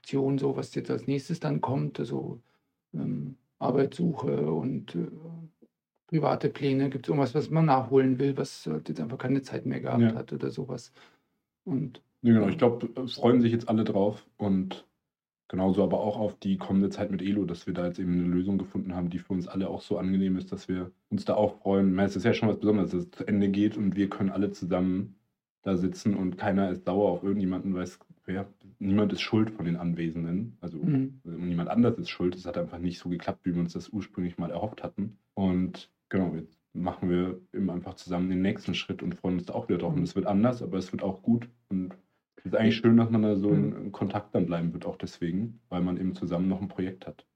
Aktion, 0.00 0.38
so 0.38 0.56
was 0.56 0.74
jetzt 0.74 0.90
als 0.90 1.06
nächstes 1.06 1.40
dann 1.40 1.60
kommt, 1.60 2.00
also 2.00 2.40
ähm, 2.94 3.36
Arbeitssuche 3.58 4.50
und 4.50 4.94
äh, 4.94 5.08
private 6.08 6.48
Pläne, 6.48 6.90
gibt 6.90 7.06
es 7.06 7.10
irgendwas, 7.10 7.34
was 7.34 7.50
man 7.50 7.66
nachholen 7.66 8.18
will, 8.18 8.36
was 8.36 8.66
halt 8.66 8.88
jetzt 8.88 9.00
einfach 9.00 9.18
keine 9.18 9.42
Zeit 9.42 9.66
mehr 9.66 9.80
gehabt 9.80 10.02
Ja. 10.02 10.14
hat 10.14 10.32
oder 10.32 10.50
sowas. 10.50 10.92
Und 11.64 12.02
Ja, 12.22 12.32
genau. 12.32 12.48
Ich 12.48 12.58
glaube, 12.58 12.88
es 13.02 13.14
freuen 13.14 13.40
sich 13.42 13.52
jetzt 13.52 13.68
alle 13.68 13.84
drauf 13.84 14.26
und 14.38 14.86
genauso 15.48 15.84
aber 15.84 16.00
auch 16.00 16.18
auf 16.18 16.38
die 16.38 16.56
kommende 16.56 16.90
Zeit 16.90 17.10
mit 17.10 17.22
Elo, 17.22 17.44
dass 17.44 17.66
wir 17.66 17.74
da 17.74 17.86
jetzt 17.86 17.98
eben 17.98 18.12
eine 18.12 18.22
Lösung 18.24 18.56
gefunden 18.58 18.94
haben, 18.94 19.10
die 19.10 19.18
für 19.18 19.34
uns 19.34 19.48
alle 19.48 19.68
auch 19.68 19.82
so 19.82 19.98
angenehm 19.98 20.36
ist, 20.36 20.52
dass 20.52 20.68
wir 20.68 20.92
uns 21.10 21.24
da 21.26 21.34
auch 21.34 21.60
freuen. 21.60 21.88
Ich 21.90 21.94
meine, 21.94 22.08
Es 22.08 22.16
ist 22.16 22.24
ja 22.24 22.32
schon 22.34 22.48
was 22.48 22.58
Besonderes, 22.60 22.90
dass 22.92 23.02
es 23.04 23.10
zu 23.10 23.26
Ende 23.26 23.50
geht 23.50 23.76
und 23.76 23.96
wir 23.96 24.08
können 24.08 24.30
alle 24.30 24.50
zusammen 24.52 25.16
da 25.62 25.76
sitzen 25.76 26.14
und 26.16 26.38
keiner 26.38 26.70
ist 26.70 26.84
sauer 26.86 27.10
auf 27.10 27.22
irgendjemanden, 27.22 27.74
weil 27.74 27.82
es, 27.84 27.98
ja, 28.26 28.46
niemand 28.78 29.12
ist 29.12 29.22
schuld 29.22 29.50
von 29.50 29.64
den 29.64 29.76
Anwesenden. 29.76 30.56
Also 30.60 30.78
mhm. 30.78 31.20
also 31.24 31.38
niemand 31.38 31.68
anders 31.68 31.98
ist 31.98 32.10
schuld. 32.10 32.34
Es 32.34 32.46
hat 32.46 32.58
einfach 32.58 32.78
nicht 32.78 32.98
so 32.98 33.08
geklappt, 33.08 33.40
wie 33.44 33.54
wir 33.54 33.60
uns 33.60 33.72
das 33.72 33.88
ursprünglich 33.88 34.38
mal 34.38 34.50
erhofft 34.50 34.82
hatten. 34.82 35.18
Und 35.34 35.90
genau, 36.08 36.34
jetzt 36.34 36.58
machen 36.72 37.10
wir 37.10 37.40
eben 37.52 37.70
einfach 37.70 37.94
zusammen 37.94 38.30
den 38.30 38.42
nächsten 38.42 38.74
Schritt 38.74 39.02
und 39.02 39.14
freuen 39.14 39.38
uns 39.38 39.46
da 39.46 39.54
auch 39.54 39.68
wieder 39.68 39.78
drauf. 39.78 39.94
Und 39.94 40.02
es 40.02 40.14
wird 40.14 40.26
anders, 40.26 40.62
aber 40.62 40.78
es 40.78 40.92
wird 40.92 41.02
auch 41.02 41.22
gut. 41.22 41.48
Und 41.68 41.94
es 42.36 42.46
ist 42.46 42.54
eigentlich 42.54 42.76
schön, 42.76 42.96
dass 42.96 43.10
man 43.10 43.22
da 43.22 43.36
so 43.36 43.50
in, 43.50 43.72
in 43.74 43.92
Kontakt 43.92 44.34
dann 44.34 44.46
bleiben 44.46 44.72
wird, 44.72 44.86
auch 44.86 44.96
deswegen, 44.96 45.60
weil 45.68 45.82
man 45.82 45.98
eben 45.98 46.14
zusammen 46.14 46.48
noch 46.48 46.60
ein 46.60 46.68
Projekt 46.68 47.06
hat. 47.06 47.26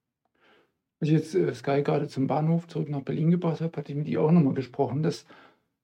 Als 1.01 1.11
ich 1.11 1.17
jetzt 1.17 1.35
äh, 1.35 1.53
Sky 1.53 1.83
gerade 1.83 2.09
zum 2.09 2.27
Bahnhof 2.27 2.67
zurück 2.69 2.89
nach 2.89 3.03
Berlin 3.03 3.31
gebracht 3.31 3.61
habe, 3.61 3.77
hatte 3.77 3.93
ich 3.93 3.99
mit 3.99 4.09
ihr 4.09 4.23
auch 4.23 4.31
nochmal 4.31 4.55
gesprochen, 4.55 5.03
dass 5.03 5.27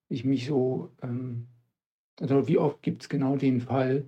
ich 0.08 0.24
mich 0.24 0.46
so, 0.46 0.90
ähm, 1.02 1.48
also 2.18 2.48
wie 2.48 2.58
oft 2.58 2.82
gibt 2.82 3.02
es 3.02 3.08
genau 3.08 3.36
den 3.36 3.60
Fall, 3.60 4.06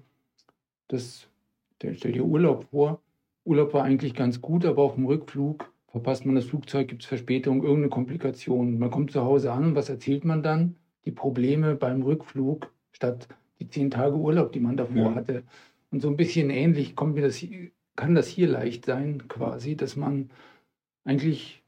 der, 1.83 1.95
stell 1.95 2.13
dir 2.13 2.25
Urlaub 2.25 2.65
vor, 2.71 3.01
Urlaub 3.45 3.75
war 3.75 3.85
eigentlich 3.85 4.15
ganz 4.15 4.41
gut, 4.41 4.65
aber 4.65 4.83
auf 4.83 4.95
dem 4.95 5.07
Rückflug 5.07 5.73
verpasst 5.89 6.25
man 6.25 6.35
das 6.35 6.45
Flugzeug, 6.47 6.89
gibt 6.89 7.03
es 7.03 7.09
Verspätung, 7.09 7.63
irgendeine 7.63 7.89
Komplikation. 7.89 8.79
Man 8.79 8.91
kommt 8.91 9.11
zu 9.11 9.23
Hause 9.23 9.53
an 9.53 9.65
und 9.67 9.75
was 9.75 9.89
erzählt 9.89 10.25
man 10.25 10.43
dann? 10.43 10.77
Die 11.05 11.11
Probleme 11.11 11.75
beim 11.75 12.03
Rückflug 12.03 12.73
statt 12.93 13.29
die 13.59 13.69
zehn 13.69 13.91
Tage 13.91 14.17
Urlaub, 14.17 14.53
die 14.53 14.61
man 14.61 14.77
davor 14.77 15.11
Ja. 15.11 15.15
hatte. 15.15 15.43
Und 15.91 16.01
so 16.01 16.09
ein 16.09 16.17
bisschen 16.17 16.51
ähnlich 16.51 16.97
kommt 16.97 17.15
mir 17.15 17.23
das, 17.23 17.45
kann 17.97 18.15
das 18.15 18.29
hier 18.29 18.49
leicht 18.49 18.87
sein, 18.87 19.29
quasi, 19.29 19.77
dass 19.77 19.97
man 19.97 20.31
eigentlich 21.05 21.63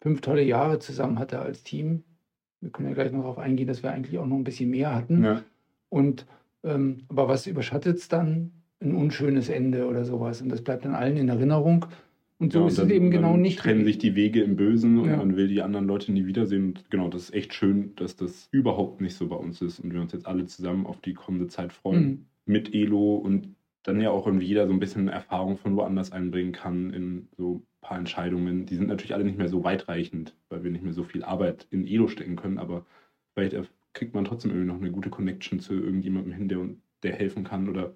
fünf 0.00 0.20
tolle 0.20 0.42
Jahre 0.42 0.78
zusammen 0.78 1.18
hatte 1.18 1.40
als 1.40 1.62
Team. 1.62 2.02
Wir 2.60 2.70
können 2.70 2.88
ja 2.88 2.94
gleich 2.94 3.12
noch 3.12 3.20
darauf 3.20 3.38
eingehen, 3.38 3.68
dass 3.68 3.82
wir 3.82 3.92
eigentlich 3.92 4.18
auch 4.18 4.26
noch 4.26 4.36
ein 4.36 4.44
bisschen 4.44 4.70
mehr 4.70 4.94
hatten. 4.94 5.24
Ja, 5.24 5.42
Und 5.90 6.26
ähm, 6.64 7.04
aber 7.08 7.28
was 7.28 7.46
überschattet 7.46 7.98
es 7.98 8.08
dann? 8.08 8.52
Ein 8.80 8.94
unschönes 8.94 9.48
Ende 9.48 9.86
oder 9.86 10.04
sowas. 10.04 10.40
Und 10.40 10.50
das 10.50 10.62
bleibt 10.62 10.84
dann 10.84 10.94
allen 10.94 11.16
in 11.16 11.28
Erinnerung. 11.28 11.86
Und 12.38 12.52
so 12.52 12.60
Ja, 12.60 12.62
und 12.64 12.68
ist 12.70 12.78
dann- 12.78 12.86
es 12.86 12.92
eben 12.92 13.10
genau 13.10 13.32
dann 13.32 13.42
nicht. 13.42 13.58
trennen 13.58 13.84
sich 13.84 13.98
die 13.98 14.14
Wege 14.14 14.42
im 14.42 14.54
Bösen 14.54 14.98
und 14.98 15.08
Ja. 15.08 15.16
man 15.16 15.36
will 15.36 15.48
die 15.48 15.60
anderen 15.62 15.86
Leute 15.88 16.12
nie 16.12 16.26
wiedersehen. 16.26 16.66
Und 16.66 16.88
genau, 16.90 17.08
das 17.08 17.22
ist 17.24 17.34
echt 17.34 17.52
schön, 17.54 17.96
dass 17.96 18.14
das 18.14 18.48
überhaupt 18.52 19.00
nicht 19.00 19.14
so 19.16 19.26
bei 19.26 19.34
uns 19.34 19.60
ist 19.60 19.80
und 19.80 19.92
wir 19.92 20.00
uns 20.00 20.12
jetzt 20.12 20.26
alle 20.26 20.46
zusammen 20.46 20.86
auf 20.86 21.00
die 21.00 21.14
kommende 21.14 21.48
Zeit 21.48 21.72
freuen. 21.72 22.04
Mhm. 22.06 22.24
mit 22.50 22.72
Elo 22.74 23.16
und 23.16 23.54
dann 23.82 24.00
ja 24.00 24.08
auch 24.10 24.26
irgendwie 24.26 24.46
jeder 24.46 24.66
so 24.66 24.72
ein 24.72 24.80
bisschen 24.80 25.08
Erfahrung 25.08 25.58
von 25.58 25.76
woanders 25.76 26.12
einbringen 26.12 26.52
kann 26.52 26.94
in 26.94 27.28
so 27.36 27.56
ein 27.56 27.62
paar 27.82 27.98
Entscheidungen. 27.98 28.64
Die 28.64 28.74
sind 28.74 28.88
natürlich 28.88 29.12
alle 29.12 29.24
nicht 29.24 29.36
mehr 29.36 29.50
so 29.50 29.64
weitreichend, 29.64 30.34
weil 30.48 30.64
wir 30.64 30.70
nicht 30.70 30.82
mehr 30.82 30.94
so 30.94 31.02
viel 31.04 31.22
Arbeit 31.24 31.66
in 31.70 31.86
Elo 31.86 32.08
stecken 32.08 32.36
können, 32.36 32.56
aber 32.56 32.86
vielleicht 33.34 33.54
kriegt 33.92 34.14
man 34.14 34.24
trotzdem 34.24 34.50
irgendwie 34.52 34.66
noch 34.66 34.80
eine 34.80 34.90
gute 34.90 35.10
Connection 35.10 35.60
zu 35.60 35.74
irgendjemandem 35.74 36.32
hin, 36.32 36.48
der, 36.48 36.58
der 37.02 37.12
helfen 37.16 37.44
kann 37.44 37.68
oder 37.68 37.92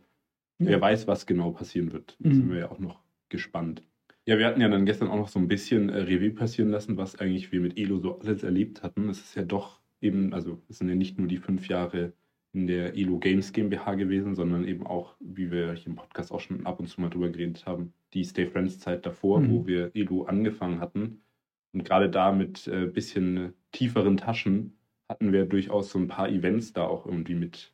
Ja. 0.59 0.67
wer 0.69 0.81
weiß, 0.81 1.07
was 1.07 1.27
genau 1.27 1.51
passieren 1.51 1.93
wird. 1.93 2.17
Da 2.21 2.29
Mhm. 2.31 2.35
sind 2.35 2.51
wir 2.51 2.59
ja 2.59 2.71
auch 2.71 2.79
noch 2.79 3.01
gespannt. 3.29 3.83
Ja, 4.27 4.39
wir 4.39 4.47
hatten 4.47 4.61
ja 4.61 4.69
dann 4.69 4.87
gestern 4.87 5.09
auch 5.09 5.17
noch 5.17 5.29
so 5.29 5.39
ein 5.41 5.49
bisschen 5.49 5.89
äh, 5.89 5.99
Revue 6.03 6.31
passieren 6.31 6.71
lassen, 6.71 6.97
was 6.97 7.19
eigentlich 7.19 7.51
wir 7.51 7.61
mit 7.61 7.77
Elo 7.79 7.99
so 7.99 8.19
alles 8.21 8.43
erlebt 8.45 8.83
hatten. 8.83 9.09
Es 9.09 9.21
ist 9.21 9.35
ja 9.35 9.43
doch 9.43 9.81
eben, 10.01 10.33
also 10.33 10.63
es 10.69 10.79
sind 10.79 10.89
ja 10.89 10.95
nicht 10.95 11.19
nur 11.19 11.27
die 11.27 11.39
fünf 11.39 11.67
Jahre 11.69 12.13
in 12.53 12.67
der 12.67 12.95
Elo 12.97 13.19
Games 13.19 13.53
GmbH 13.53 13.95
gewesen, 13.95 14.35
sondern 14.35 14.69
eben 14.69 14.87
auch, 14.87 15.17
wie 15.21 15.51
wir 15.51 15.73
hier 15.73 15.87
im 15.89 15.97
Podcast 15.97 16.31
auch 16.31 16.41
schon 16.41 16.67
ab 16.67 16.79
und 16.79 16.87
zu 16.87 17.01
mal 17.01 17.09
drüber 17.09 17.31
geredet 17.31 17.65
haben, 17.67 17.95
die 18.13 18.25
Stay 18.25 18.47
Friends 18.47 18.79
Zeit 18.79 19.07
davor, 19.07 19.41
Mhm. 19.41 19.51
wo 19.51 19.67
wir 19.67 19.91
Elo 19.95 20.25
angefangen 20.25 20.79
hatten. 20.81 21.23
Und 21.73 21.85
gerade 21.85 22.11
da 22.11 22.31
mit 22.31 22.69
äh, 22.69 22.87
bisschen 22.87 23.55
tieferen 23.73 24.19
Taschen 24.19 24.75
hatten 25.09 25.33
wir 25.33 25.47
durchaus 25.47 25.91
so 25.91 25.99
ein 25.99 26.09
paar 26.09 26.29
Events 26.29 26.73
da 26.75 26.85
auch 26.85 27.07
irgendwie 27.07 27.35
mit 27.35 27.73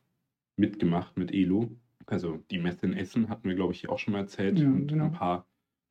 mitgemacht 0.55 1.17
mit 1.17 1.33
Elo. 1.33 1.69
Also 2.11 2.39
die 2.51 2.59
Messe 2.59 2.85
in 2.85 2.93
Essen 2.93 3.29
hatten 3.29 3.47
wir, 3.47 3.55
glaube 3.55 3.73
ich, 3.73 3.81
hier 3.81 3.91
auch 3.91 3.99
schon 3.99 4.13
mal 4.13 4.19
erzählt. 4.19 4.59
Ja, 4.59 4.67
und 4.67 4.87
genau. 4.87 5.05
ein 5.05 5.11
paar 5.11 5.45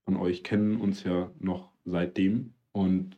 von 0.04 0.16
euch 0.16 0.42
kennen 0.42 0.80
uns 0.80 1.04
ja 1.04 1.30
noch 1.38 1.70
seitdem. 1.84 2.54
Und 2.72 3.16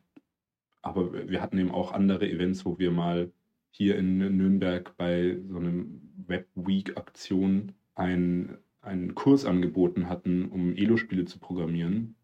aber 0.83 1.29
wir 1.29 1.43
hatten 1.43 1.59
eben 1.59 1.71
auch 1.71 1.93
andere 1.93 2.29
Events, 2.29 2.65
wo 2.65 2.79
wir 2.79 2.91
mal 2.91 3.31
hier 3.71 3.97
in 3.97 4.19
Nürnberg 4.19 4.97
bei 4.97 5.39
so 5.49 5.59
einem 5.59 6.01
Web 6.27 6.49
Week 6.55 6.97
Aktion 6.97 7.73
ein, 7.95 8.57
einen 8.81 9.15
Kurs 9.15 9.45
angeboten 9.45 10.09
hatten, 10.09 10.47
um 10.47 10.75
Elo-Spiele 10.75 11.27
zu 11.27 11.39
programmieren. 11.39 12.17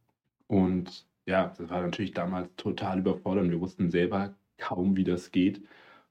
Und 0.47 1.07
ja, 1.27 1.53
das 1.57 1.71
war 1.71 1.83
natürlich 1.83 2.13
damals 2.13 2.49
total 2.57 3.01
überfordernd. 3.01 3.51
Wir 3.51 3.61
wussten 3.61 3.91
selber 3.91 4.35
kaum, 4.59 4.97
wie 4.97 5.05
das 5.05 5.33
geht. 5.33 5.63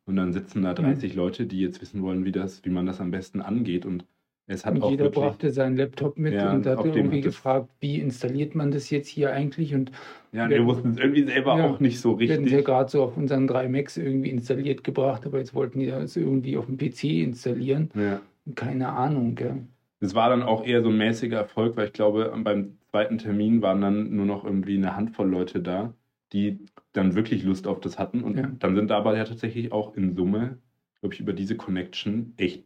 Und 0.05 0.17
dann 0.17 0.33
sitzen 0.33 0.61
da 0.61 0.73
30 0.73 1.15
Leute, 1.15 1.47
die 1.47 1.59
jetzt 1.59 1.81
wissen 1.81 2.03
wollen, 2.03 2.25
wie, 2.25 2.31
das, 2.31 2.63
wie 2.63 2.69
man 2.69 2.85
das 2.85 3.01
am 3.01 3.11
besten 3.11 3.41
angeht. 3.41 3.85
Und 3.85 4.05
es 4.47 4.65
hat 4.65 4.75
Und 4.75 4.83
auch 4.83 4.91
jeder 4.91 5.05
wirklich, 5.05 5.23
brachte 5.23 5.51
seinen 5.51 5.75
Laptop 5.75 6.17
mit 6.17 6.33
Ja, 6.33 6.53
und 6.53 6.65
hat 6.65 6.85
irgendwie 6.85 7.21
gefragt, 7.21 7.69
wie 7.79 7.99
installiert 7.99 8.55
man 8.55 8.71
das 8.71 8.89
jetzt 8.89 9.07
hier 9.07 9.31
eigentlich? 9.31 9.73
Und 9.73 9.91
ja, 10.31 10.49
wir- 10.49 10.57
wir 10.57 10.65
wussten 10.65 10.91
es 10.91 10.97
irgendwie 10.97 11.23
selber 11.23 11.57
Ja, 11.57 11.69
auch 11.71 11.79
nicht 11.79 11.99
so 11.99 12.19
wir 12.19 12.29
hatten 12.31 12.45
es 12.45 12.51
ja 12.51 12.57
richtig. 12.57 12.65
gerade 12.65 12.89
so 12.91 13.03
auf 13.03 13.17
unseren 13.17 13.47
drei 13.47 13.67
Macs 13.67 13.97
irgendwie 13.97 14.29
installiert 14.29 14.83
gebracht, 14.83 15.25
aber 15.25 15.39
jetzt 15.39 15.53
wollten 15.55 15.79
die 15.79 15.87
das 15.87 16.15
irgendwie 16.15 16.57
auf 16.57 16.65
dem 16.67 16.77
PC 16.77 17.23
installieren. 17.23 17.89
Ja. 17.95 18.21
Keine 18.53 18.89
Ahnung, 18.89 19.35
gell? 19.35 19.67
Es 19.99 20.13
war 20.13 20.29
dann 20.29 20.43
auch 20.43 20.65
eher 20.65 20.83
so 20.83 20.89
ein 20.89 20.97
mäßiger 20.97 21.37
Erfolg, 21.37 21.77
weil 21.77 21.87
ich 21.87 21.93
glaube, 21.93 22.31
beim 22.43 22.77
zweiten 22.91 23.17
Termin 23.17 23.61
waren 23.61 23.81
dann 23.81 24.15
nur 24.15 24.25
noch 24.25 24.43
irgendwie 24.45 24.77
eine 24.77 24.95
Handvoll 24.95 25.27
Leute 25.29 25.61
da, 25.61 25.93
die 26.33 26.59
dann 26.93 27.15
wirklich 27.15 27.43
Lust 27.43 27.65
auf 27.65 27.79
das 27.79 27.97
hatten. 27.97 28.23
Und 28.23 28.37
Ja. 28.37 28.51
dann 28.59 28.75
sind 28.75 28.89
dabei 28.91 29.17
ja 29.17 29.23
tatsächlich 29.23 29.71
auch 29.71 29.95
in 29.95 30.15
Summe 30.15 30.59
glaube 31.01 31.13
ich, 31.13 31.19
über 31.21 31.33
diese 31.33 31.55
Connection 31.55 32.33
echt 32.37 32.65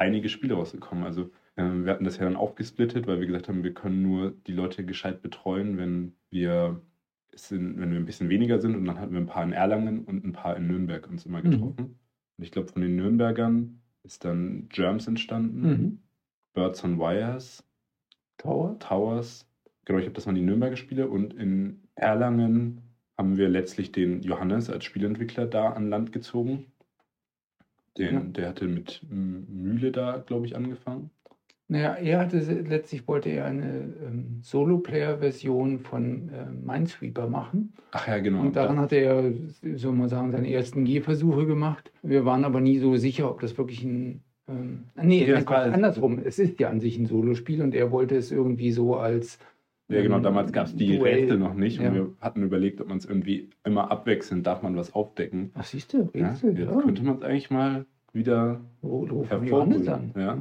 einige 0.00 0.28
Spiele 0.28 0.54
rausgekommen. 0.54 1.04
Also 1.04 1.30
ähm, 1.56 1.84
wir 1.84 1.92
hatten 1.92 2.04
das 2.04 2.16
ja 2.18 2.24
dann 2.24 2.36
aufgesplittet, 2.36 3.06
weil 3.06 3.20
wir 3.20 3.26
gesagt 3.26 3.48
haben, 3.48 3.62
wir 3.64 3.74
können 3.74 4.02
nur 4.02 4.32
die 4.46 4.52
Leute 4.52 4.84
gescheit 4.84 5.22
betreuen, 5.22 5.76
wenn 5.78 6.14
wir 6.30 6.80
sind, 7.34 7.78
wenn 7.78 7.90
wir 7.92 7.98
ein 7.98 8.06
bisschen 8.06 8.28
weniger 8.30 8.58
sind. 8.60 8.74
Und 8.74 8.84
dann 8.86 8.98
hatten 8.98 9.12
wir 9.12 9.20
ein 9.20 9.26
paar 9.26 9.44
in 9.44 9.52
Erlangen 9.52 10.04
und 10.04 10.24
ein 10.24 10.32
paar 10.32 10.56
in 10.56 10.66
Nürnberg 10.66 11.08
uns 11.08 11.26
immer 11.26 11.38
Mhm. 11.42 11.50
getroffen. 11.50 11.98
Und 12.38 12.44
ich 12.44 12.50
glaube, 12.50 12.68
von 12.68 12.82
den 12.82 12.96
Nürnbergern 12.96 13.80
ist 14.02 14.24
dann 14.24 14.68
Germs 14.70 15.06
entstanden, 15.06 15.60
Mhm. 15.62 15.98
Birds 16.54 16.82
on 16.82 16.98
Wires, 16.98 17.64
Tower. 18.38 18.78
Towers. 18.78 19.46
Genau, 19.84 19.98
ich 19.98 20.04
glaube, 20.06 20.16
das 20.16 20.26
waren 20.26 20.34
die 20.34 20.40
Nürnberger 20.40 20.76
Spiele. 20.76 21.08
Und 21.08 21.34
in 21.34 21.82
Erlangen 21.94 22.80
haben 23.18 23.36
wir 23.36 23.48
letztlich 23.48 23.92
den 23.92 24.22
Johannes 24.22 24.70
als 24.70 24.84
Spielentwickler 24.84 25.46
da 25.46 25.70
an 25.70 25.90
Land 25.90 26.10
gezogen. 26.12 26.72
Den, 28.00 28.14
Ja. 28.14 28.20
Der 28.20 28.48
hatte 28.48 28.66
mit 28.66 29.02
Mühle 29.10 29.92
da, 29.92 30.18
glaube 30.26 30.46
ich, 30.46 30.56
angefangen. 30.56 31.10
Naja, 31.68 31.94
er 31.94 32.18
hatte 32.18 32.38
letztlich 32.38 33.06
wollte 33.06 33.28
er 33.28 33.44
eine 33.44 33.94
ähm, 34.04 34.40
Solo-Player-Version 34.42 35.78
von 35.78 36.28
äh, 36.30 36.46
Minesweeper 36.50 37.28
machen. 37.28 37.74
Ach 37.92 38.08
ja, 38.08 38.18
genau. 38.18 38.40
Und 38.40 38.56
daran 38.56 38.74
das, 38.74 38.86
hat 38.86 38.92
er, 38.92 39.32
soll 39.76 39.92
man 39.92 40.08
sagen, 40.08 40.32
seine 40.32 40.50
ersten 40.50 40.84
Gehversuche 40.84 41.46
gemacht. 41.46 41.92
Wir 42.02 42.24
waren 42.24 42.44
aber 42.44 42.60
nie 42.60 42.78
so 42.78 42.96
sicher, 42.96 43.30
ob 43.30 43.40
das 43.40 43.56
wirklich 43.56 43.84
ein. 43.84 44.24
Ähm, 44.48 44.86
nee, 45.00 45.24
Ja, 45.24 45.38
andersrum. 45.44 46.18
Es 46.24 46.40
ist 46.40 46.58
ja 46.58 46.70
an 46.70 46.80
sich 46.80 46.98
ein 46.98 47.06
Solospiel 47.06 47.62
und 47.62 47.72
er 47.72 47.92
wollte 47.92 48.16
es 48.16 48.32
irgendwie 48.32 48.72
so 48.72 48.96
als. 48.96 49.38
Ja, 49.90 50.02
genau, 50.02 50.16
ähm, 50.18 50.22
damals 50.22 50.52
gab 50.52 50.66
es 50.66 50.76
die 50.76 50.98
Duell- 50.98 51.20
Rätsel 51.20 51.38
noch 51.38 51.54
nicht. 51.54 51.80
Ja. 51.80 51.88
Und 51.88 51.94
wir 51.94 52.12
hatten 52.20 52.42
überlegt, 52.42 52.80
ob 52.80 52.88
man 52.88 52.98
es 52.98 53.04
irgendwie 53.04 53.50
immer 53.64 53.90
abwechselnd, 53.90 54.46
darf 54.46 54.62
man 54.62 54.76
was 54.76 54.92
aufdecken. 54.94 55.50
Ach, 55.54 55.64
siehst 55.64 55.92
du, 55.92 56.08
Ja, 56.14 56.28
Rätsel, 56.30 56.58
jetzt 56.58 56.70
ja. 56.70 56.80
könnte 56.80 57.02
man 57.02 57.16
es 57.16 57.22
eigentlich 57.22 57.50
mal 57.50 57.86
wieder 58.12 58.60
wo 58.82 59.06
von 59.06 59.24
hervorholen. 59.26 60.12
Ja. 60.16 60.38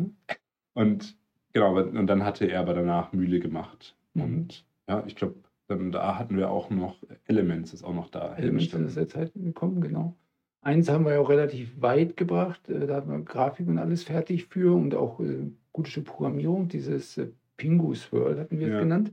Und 0.73 1.17
genau, 1.53 1.77
und 1.77 2.07
dann 2.07 2.23
hatte 2.23 2.45
er 2.45 2.61
aber 2.61 2.73
danach 2.73 3.11
Mühle 3.13 3.39
gemacht. 3.39 3.95
Mhm. 4.13 4.23
Und 4.23 4.65
ja, 4.87 5.03
ich 5.07 5.15
glaube, 5.15 5.35
dann 5.67 5.91
da 5.91 6.17
hatten 6.17 6.35
wir 6.37 6.49
auch 6.49 6.69
noch 6.69 6.97
Elements, 7.27 7.73
ist 7.73 7.83
auch 7.83 7.93
noch 7.93 8.09
da. 8.09 8.35
Elements 8.37 8.71
sind 8.71 8.85
aus 8.85 8.95
der 8.95 9.07
Zeit 9.07 9.31
gekommen, 9.35 9.81
genau. 9.81 10.15
Eins 10.61 10.89
haben 10.89 11.05
wir 11.05 11.13
ja 11.13 11.19
auch 11.19 11.29
relativ 11.29 11.79
weit 11.81 12.17
gebracht. 12.17 12.67
äh, 12.69 12.85
Da 12.87 12.95
hatten 12.97 13.11
wir 13.11 13.19
Grafik 13.19 13.67
und 13.67 13.77
alles 13.77 14.03
fertig 14.03 14.45
für 14.47 14.75
und 14.75 14.93
auch 14.95 15.19
äh, 15.21 15.51
gute 15.71 16.01
Programmierung. 16.01 16.67
Dieses 16.67 17.17
äh, 17.17 17.27
Pingus 17.55 18.11
World 18.11 18.39
hatten 18.39 18.59
wir 18.59 18.67
es 18.67 18.73
Ja. 18.73 18.79
genannt. 18.79 19.11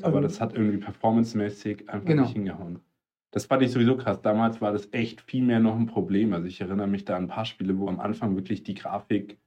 Aber 0.00 0.18
Ähm, 0.18 0.22
das 0.22 0.40
hat 0.40 0.54
irgendwie 0.54 0.78
performancemäßig 0.78 1.88
einfach 1.90 2.06
Genau. 2.06 2.22
nicht 2.22 2.32
hingehauen. 2.32 2.80
Das 3.30 3.46
fand 3.46 3.62
ich 3.62 3.70
sowieso 3.72 3.96
krass. 3.96 4.20
Damals 4.22 4.60
war 4.60 4.72
das 4.72 4.88
echt 4.92 5.20
viel 5.22 5.42
mehr 5.42 5.60
noch 5.60 5.76
ein 5.76 5.86
Problem. 5.86 6.32
Also 6.32 6.46
ich 6.46 6.60
erinnere 6.60 6.86
mich 6.86 7.04
da 7.04 7.16
an 7.16 7.24
ein 7.24 7.28
paar 7.28 7.44
Spiele, 7.44 7.78
wo 7.78 7.88
am 7.88 8.00
Anfang 8.00 8.36
wirklich 8.36 8.62
die 8.62 8.74
Grafik, 8.74 9.38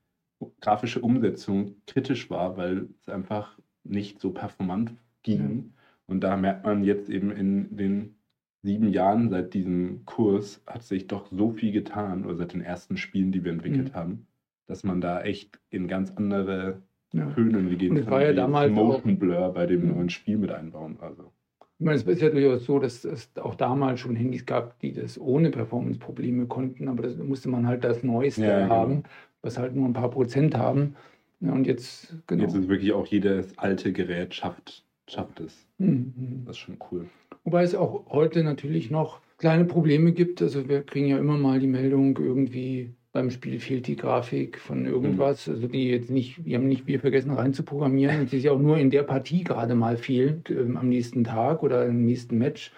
grafische 0.59 1.01
Umsetzung 1.01 1.75
kritisch 1.87 2.29
war, 2.29 2.57
weil 2.57 2.89
es 2.99 3.09
einfach 3.09 3.57
nicht 3.83 4.19
so 4.19 4.31
performant 4.31 4.93
ging. 5.23 5.73
Und 6.07 6.21
da 6.21 6.35
merkt 6.37 6.65
man 6.65 6.83
jetzt 6.83 7.09
eben 7.09 7.31
in 7.31 7.75
den 7.77 8.15
sieben 8.63 8.87
Jahren 8.89 9.29
seit 9.29 9.53
diesem 9.53 10.05
Kurs 10.05 10.63
hat 10.65 10.81
sich 10.83 11.07
doch 11.07 11.27
so 11.31 11.51
viel 11.51 11.71
getan, 11.71 12.25
oder 12.25 12.35
seit 12.35 12.53
den 12.53 12.61
ersten 12.61 12.97
Spielen, 12.97 13.31
die 13.31 13.43
wir 13.43 13.51
entwickelt 13.51 13.89
Mhm. 13.89 13.95
haben, 13.95 14.27
dass 14.65 14.83
man 14.83 15.01
da 15.01 15.21
echt 15.21 15.59
in 15.69 15.87
ganz 15.87 16.11
andere 16.15 16.81
ja. 17.15 17.34
Und 17.36 17.98
es 17.98 18.03
kann. 18.03 18.12
war 18.12 18.22
ja 18.24 18.31
wie 18.31 18.36
damals 18.36 18.72
Motion 18.72 19.17
Blur 19.17 19.53
bei 19.53 19.65
dem 19.65 19.88
neuen 19.88 20.10
Spiel 20.10 20.38
mit 20.38 20.51
einbauen. 20.51 20.98
Also. 21.00 21.31
Ich 21.77 21.86
meine, 21.86 21.98
es 21.98 22.03
ist 22.03 22.22
ja 22.22 22.29
durchaus 22.29 22.65
so, 22.65 22.79
dass 22.79 23.03
es 23.03 23.29
auch 23.38 23.55
damals 23.55 24.00
schon 24.00 24.15
Handys 24.15 24.45
gab, 24.45 24.79
die 24.79 24.93
das 24.93 25.19
ohne 25.19 25.50
Performance-Probleme 25.50 26.45
konnten, 26.45 26.88
aber 26.88 27.03
das 27.03 27.17
musste 27.17 27.50
man 27.50 27.67
halt 27.67 27.84
das 27.84 28.03
Neueste 28.03 28.45
Ja, 28.45 28.62
genau. 28.62 28.75
haben, 28.75 29.03
was 29.41 29.57
halt 29.57 29.75
nur 29.75 29.86
ein 29.86 29.93
paar 29.93 30.10
Prozent 30.10 30.55
haben. 30.55 30.95
Ja, 31.41 31.51
und 31.51 31.67
jetzt, 31.67 32.15
genau. 32.27 32.43
Jetzt 32.43 32.55
ist 32.55 32.69
wirklich 32.69 32.93
auch 32.93 33.05
jedes 33.07 33.57
alte 33.57 33.91
Gerät 33.91 34.34
schafft, 34.34 34.86
schafft 35.07 35.41
es. 35.41 35.67
Mhm. 35.77 36.43
Das 36.45 36.55
ist 36.55 36.60
schon 36.60 36.77
cool. 36.91 37.07
Wobei 37.43 37.63
es 37.63 37.75
auch 37.75 38.05
heute 38.09 38.44
natürlich 38.44 38.89
noch 38.89 39.20
kleine 39.37 39.66
Probleme 39.66 40.13
gibt. 40.13 40.42
Also 40.42 40.70
wir 40.70 40.81
kriegen 40.81 41.07
ja 41.07 41.18
immer 41.18 41.37
mal 41.37 41.59
die 41.59 41.68
Meldung, 41.68 42.18
irgendwie 42.18 42.94
beim 43.15 43.31
Spiel 43.31 43.61
fehlt 43.61 43.87
die 43.87 43.95
Grafik 43.95 44.59
von 44.59 44.85
irgendwas. 44.85 45.47
Also 45.47 45.67
die 45.69 45.87
jetzt 45.87 46.11
nicht, 46.11 46.45
die 46.45 46.53
haben 46.53 46.67
nicht 46.67 46.85
wir 46.85 46.99
vergessen 46.99 47.31
reinzuprogrammieren 47.31 48.27
sie 48.27 48.37
ist 48.37 48.43
ja 48.43 48.51
auch 48.51 48.59
nur 48.59 48.77
in 48.77 48.89
der 48.89 49.03
Partie 49.03 49.45
gerade 49.45 49.73
mal 49.73 49.95
fehlt, 49.95 50.49
ähm, 50.49 50.75
am 50.75 50.89
nächsten 50.89 51.23
Tag 51.23 51.63
oder 51.63 51.85
im 51.85 52.03
nächsten 52.03 52.37
Match. 52.37 52.73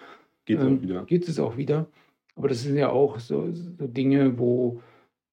Geht 0.46 0.60
ähm, 0.60 0.76
auch 0.76 0.82
wieder. 0.82 1.04
Geht 1.06 1.28
es 1.28 1.40
auch 1.40 1.56
wieder. 1.56 1.88
Aber 2.36 2.46
das 2.46 2.62
sind 2.62 2.76
ja 2.76 2.88
auch 2.90 3.18
so, 3.18 3.48
so 3.52 3.88
Dinge, 3.88 4.38
wo 4.38 4.80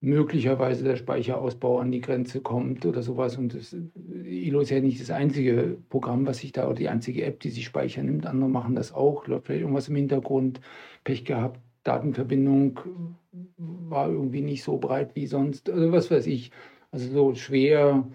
möglicherweise 0.00 0.82
der 0.82 0.96
Speicherausbau 0.96 1.78
an 1.78 1.92
die 1.92 2.00
Grenze 2.00 2.40
kommt 2.40 2.84
oder 2.84 3.02
sowas. 3.02 3.36
Und 3.36 3.54
das, 3.54 3.76
Elo 4.24 4.58
ist 4.58 4.70
ja 4.70 4.80
nicht 4.80 5.00
das 5.00 5.12
einzige 5.12 5.78
Programm, 5.88 6.26
was 6.26 6.38
sich 6.38 6.50
da, 6.50 6.66
oder 6.66 6.74
die 6.74 6.88
einzige 6.88 7.24
App, 7.24 7.38
die 7.38 7.50
sich 7.50 7.64
Speicher 7.64 8.02
nimmt. 8.02 8.26
Andere 8.26 8.50
machen 8.50 8.74
das 8.74 8.92
auch. 8.92 9.28
Läuft 9.28 9.46
vielleicht 9.46 9.62
irgendwas 9.62 9.88
im 9.88 9.94
Hintergrund. 9.94 10.60
Pech 11.04 11.24
gehabt. 11.24 11.60
Datenverbindung 11.86 12.80
war 13.56 14.08
irgendwie 14.10 14.40
nicht 14.40 14.64
so 14.64 14.78
breit 14.78 15.14
wie 15.14 15.26
sonst. 15.26 15.70
Also 15.70 15.92
was 15.92 16.10
weiß 16.10 16.26
ich. 16.26 16.50
Also 16.90 17.10
so 17.10 17.34
schwer, 17.34 18.08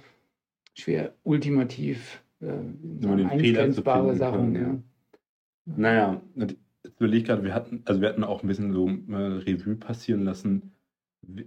schwer 0.74 1.14
ultimativ 1.24 2.24
äh, 2.42 2.52
Nur 2.82 3.18
den 3.18 3.28
eingrenzbare 3.28 4.16
Sachen. 4.16 4.54
können, 4.54 4.84
ja. 5.66 5.74
Naja, 5.78 6.22
jetzt 6.36 6.58
überlege 6.98 7.18
ich 7.20 7.26
gerade, 7.26 7.44
wir 7.44 7.54
hatten, 7.54 7.84
also 7.86 8.02
wir 8.02 8.10
hatten 8.10 8.24
auch 8.24 8.44
ein 8.44 8.48
bisschen 8.48 8.74
so 8.74 8.90
äh, 8.90 9.16
Revue 9.16 9.76
passieren 9.76 10.24
lassen, 10.24 10.74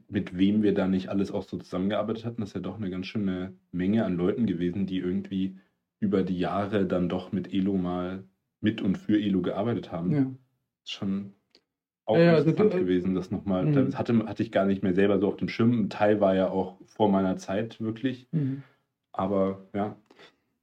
mit 0.09 0.39
wem 0.39 0.63
wir 0.63 0.73
da 0.73 0.87
nicht 0.87 1.09
alles 1.09 1.31
auch 1.33 1.43
so 1.43 1.59
zusammengearbeitet 1.59 2.25
hatten. 2.25 2.41
Das 2.41 2.51
ist 2.51 2.55
ja 2.55 2.61
doch 2.61 2.77
eine 2.77 2.91
ganz 2.91 3.07
schöne 3.07 3.55
Menge 3.73 4.05
an 4.05 4.17
Leuten 4.17 4.47
gewesen, 4.47 4.87
die 4.87 4.99
irgendwie 4.99 5.59
über 5.99 6.23
die 6.23 6.39
Jahre 6.39 6.87
dann 6.87 7.09
doch 7.09 7.33
mit 7.33 7.53
Elo 7.53 7.77
mal 7.77 8.25
mit 8.61 8.81
und 8.81 8.97
für 8.97 9.21
Elo 9.21 9.43
gearbeitet 9.43 9.93
haben. 9.93 10.13
Ja. 10.13 10.27
schon 10.85 11.35
auch 12.07 12.17
Ja, 12.19 12.35
also 12.35 12.51
interessant 12.51 12.75
du- 12.75 12.85
gewesen, 12.85 13.15
das 13.15 13.31
nochmal. 13.31 13.65
Mhm. 13.67 13.75
Das 13.75 13.97
hatte, 13.99 14.27
hatte 14.27 14.43
ich 14.43 14.53
gar 14.53 14.67
nicht 14.67 14.83
mehr 14.83 14.95
selber 14.95 15.19
so 15.19 15.29
auf 15.29 15.37
dem 15.37 15.49
Schirm. 15.49 15.73
Ein 15.73 15.91
Teil 15.91 16.21
war 16.21 16.35
ja 16.35 16.51
auch 16.51 16.79
vor 16.87 17.09
meiner 17.09 17.37
Zeit 17.37 17.81
wirklich. 17.81 18.29
Mhm. 18.33 18.63
Aber 19.13 19.67
ja, 19.75 19.97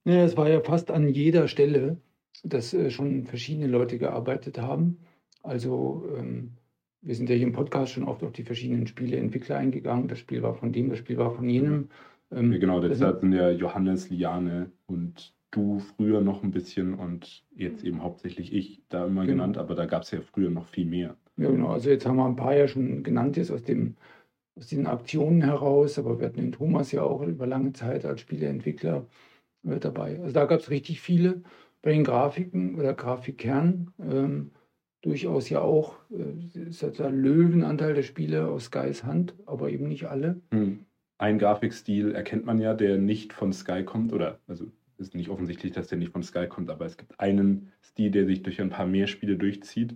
Ja, 0.06 0.24
es 0.24 0.36
war 0.38 0.50
ja 0.50 0.60
fast 0.62 0.92
an 0.92 1.08
jeder 1.10 1.48
Stelle, 1.48 1.98
dass 2.44 2.74
äh, 2.74 2.90
schon 2.90 3.26
verschiedene 3.26 3.68
Leute 3.68 3.98
gearbeitet 3.98 4.60
haben. 4.60 4.98
Also 5.44 6.06
ähm, 6.18 6.52
wir 7.02 7.16
sind 7.16 7.30
ja 7.30 7.36
hier 7.36 7.48
im 7.48 7.54
Podcast 7.54 7.94
schon 7.94 8.04
oft 8.04 8.24
auf 8.24 8.32
die 8.32 8.44
verschiedenen 8.44 8.86
Spieleentwickler 8.88 9.58
eingegangen. 9.58 10.08
Das 10.08 10.20
Spiel 10.20 10.42
war 10.44 10.54
von 10.56 10.72
dem, 10.72 10.90
das 10.90 11.00
Spiel 11.00 11.18
war 11.18 11.32
von 11.32 11.48
jenem. 11.50 11.90
Ähm, 12.32 12.52
ja 12.52 12.60
genau, 12.60 12.80
das 12.80 12.90
deshalb 12.92 13.22
sind 13.22 13.34
ja 13.34 13.50
Johannes, 13.52 14.10
Liane 14.10 14.72
und 14.88 15.34
du 15.52 15.80
früher 15.80 16.22
noch 16.22 16.44
ein 16.44 16.52
bisschen 16.52 16.94
und 16.94 17.44
jetzt 17.56 17.84
eben 17.84 18.02
hauptsächlich 18.02 18.54
ich 18.54 18.82
da 18.90 19.06
immer 19.06 19.22
Genau. 19.26 19.34
genannt, 19.34 19.58
aber 19.58 19.76
da 19.76 19.86
gab 19.86 20.04
es 20.04 20.12
ja 20.12 20.22
früher 20.22 20.50
noch 20.50 20.68
viel 20.68 20.86
mehr. 20.86 21.18
Ja, 21.42 21.50
genau. 21.50 21.70
Also 21.70 21.90
jetzt 21.90 22.06
haben 22.06 22.18
wir 22.18 22.26
ein 22.26 22.36
paar 22.36 22.56
ja 22.56 22.68
schon 22.68 23.02
genannt 23.02 23.36
jetzt 23.36 23.50
aus, 23.50 23.64
dem, 23.64 23.96
aus 24.56 24.68
diesen 24.68 24.86
Aktionen 24.86 25.42
heraus, 25.42 25.98
aber 25.98 26.20
wir 26.20 26.28
hatten 26.28 26.40
den 26.40 26.52
Thomas 26.52 26.92
ja 26.92 27.02
auch 27.02 27.24
über 27.24 27.48
lange 27.48 27.74
Zeit 27.74 28.06
als 28.06 28.22
Spieleentwickler 28.22 29.08
äh, 29.68 29.80
dabei. 29.80 30.20
Also 30.20 30.34
da 30.34 30.46
gab 30.46 30.60
es 30.60 30.70
richtig 30.70 31.02
viele. 31.02 31.42
Bei 31.82 31.94
den 31.94 32.04
Grafiken 32.04 32.76
oder 32.76 32.94
Grafikkernen 32.94 33.92
ähm, 34.00 34.52
durchaus 35.02 35.50
ja 35.50 35.62
auch, 35.62 35.96
äh, 36.12 36.70
ist 36.70 36.84
der 36.84 37.10
Löwenanteil 37.10 37.96
der 37.96 38.04
Spiele 38.04 38.48
aus 38.48 38.66
Skys 38.66 39.04
Hand, 39.04 39.34
aber 39.48 39.72
eben 39.72 39.88
nicht 39.88 40.06
alle. 40.06 40.40
Hm. 40.52 40.86
Ein 41.18 41.40
Grafikstil 41.40 42.12
erkennt 42.12 42.46
man 42.46 42.60
ja, 42.60 42.76
der 42.76 43.00
nicht 43.00 43.34
von 43.34 43.52
Sky 43.52 43.84
kommt, 43.84 44.14
oder 44.14 44.40
also 44.48 44.68
ist 45.00 45.16
nicht 45.16 45.30
offensichtlich, 45.30 45.72
dass 45.72 45.88
der 45.88 45.98
nicht 45.98 46.12
von 46.12 46.22
Sky 46.22 46.46
kommt, 46.48 46.70
aber 46.70 46.86
es 46.86 46.98
gibt 46.98 47.20
einen 47.20 47.72
Stil, 47.84 48.12
der 48.12 48.28
sich 48.28 48.44
durch 48.44 48.62
ein 48.62 48.70
paar 48.70 48.86
mehr 48.86 49.08
Spiele 49.08 49.38
durchzieht 49.38 49.96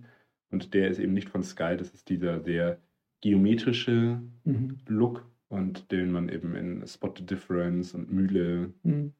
und 0.52 0.74
der 0.74 0.90
ist 0.90 1.00
eben 1.00 1.14
nicht 1.14 1.30
von 1.30 1.44
Sky, 1.44 1.76
das 1.78 1.90
ist 1.92 2.10
dieser 2.10 2.40
sehr 2.42 2.80
geometrische 3.22 4.22
Mhm. 4.44 4.78
Look 4.88 5.26
und 5.50 5.92
den 5.92 6.12
man 6.12 6.30
eben 6.30 6.56
in 6.56 6.86
Spot 6.88 7.14
the 7.18 7.26
Difference 7.26 7.94
und 7.94 8.12
Mühle 8.12 8.74
Mhm. 8.84 9.14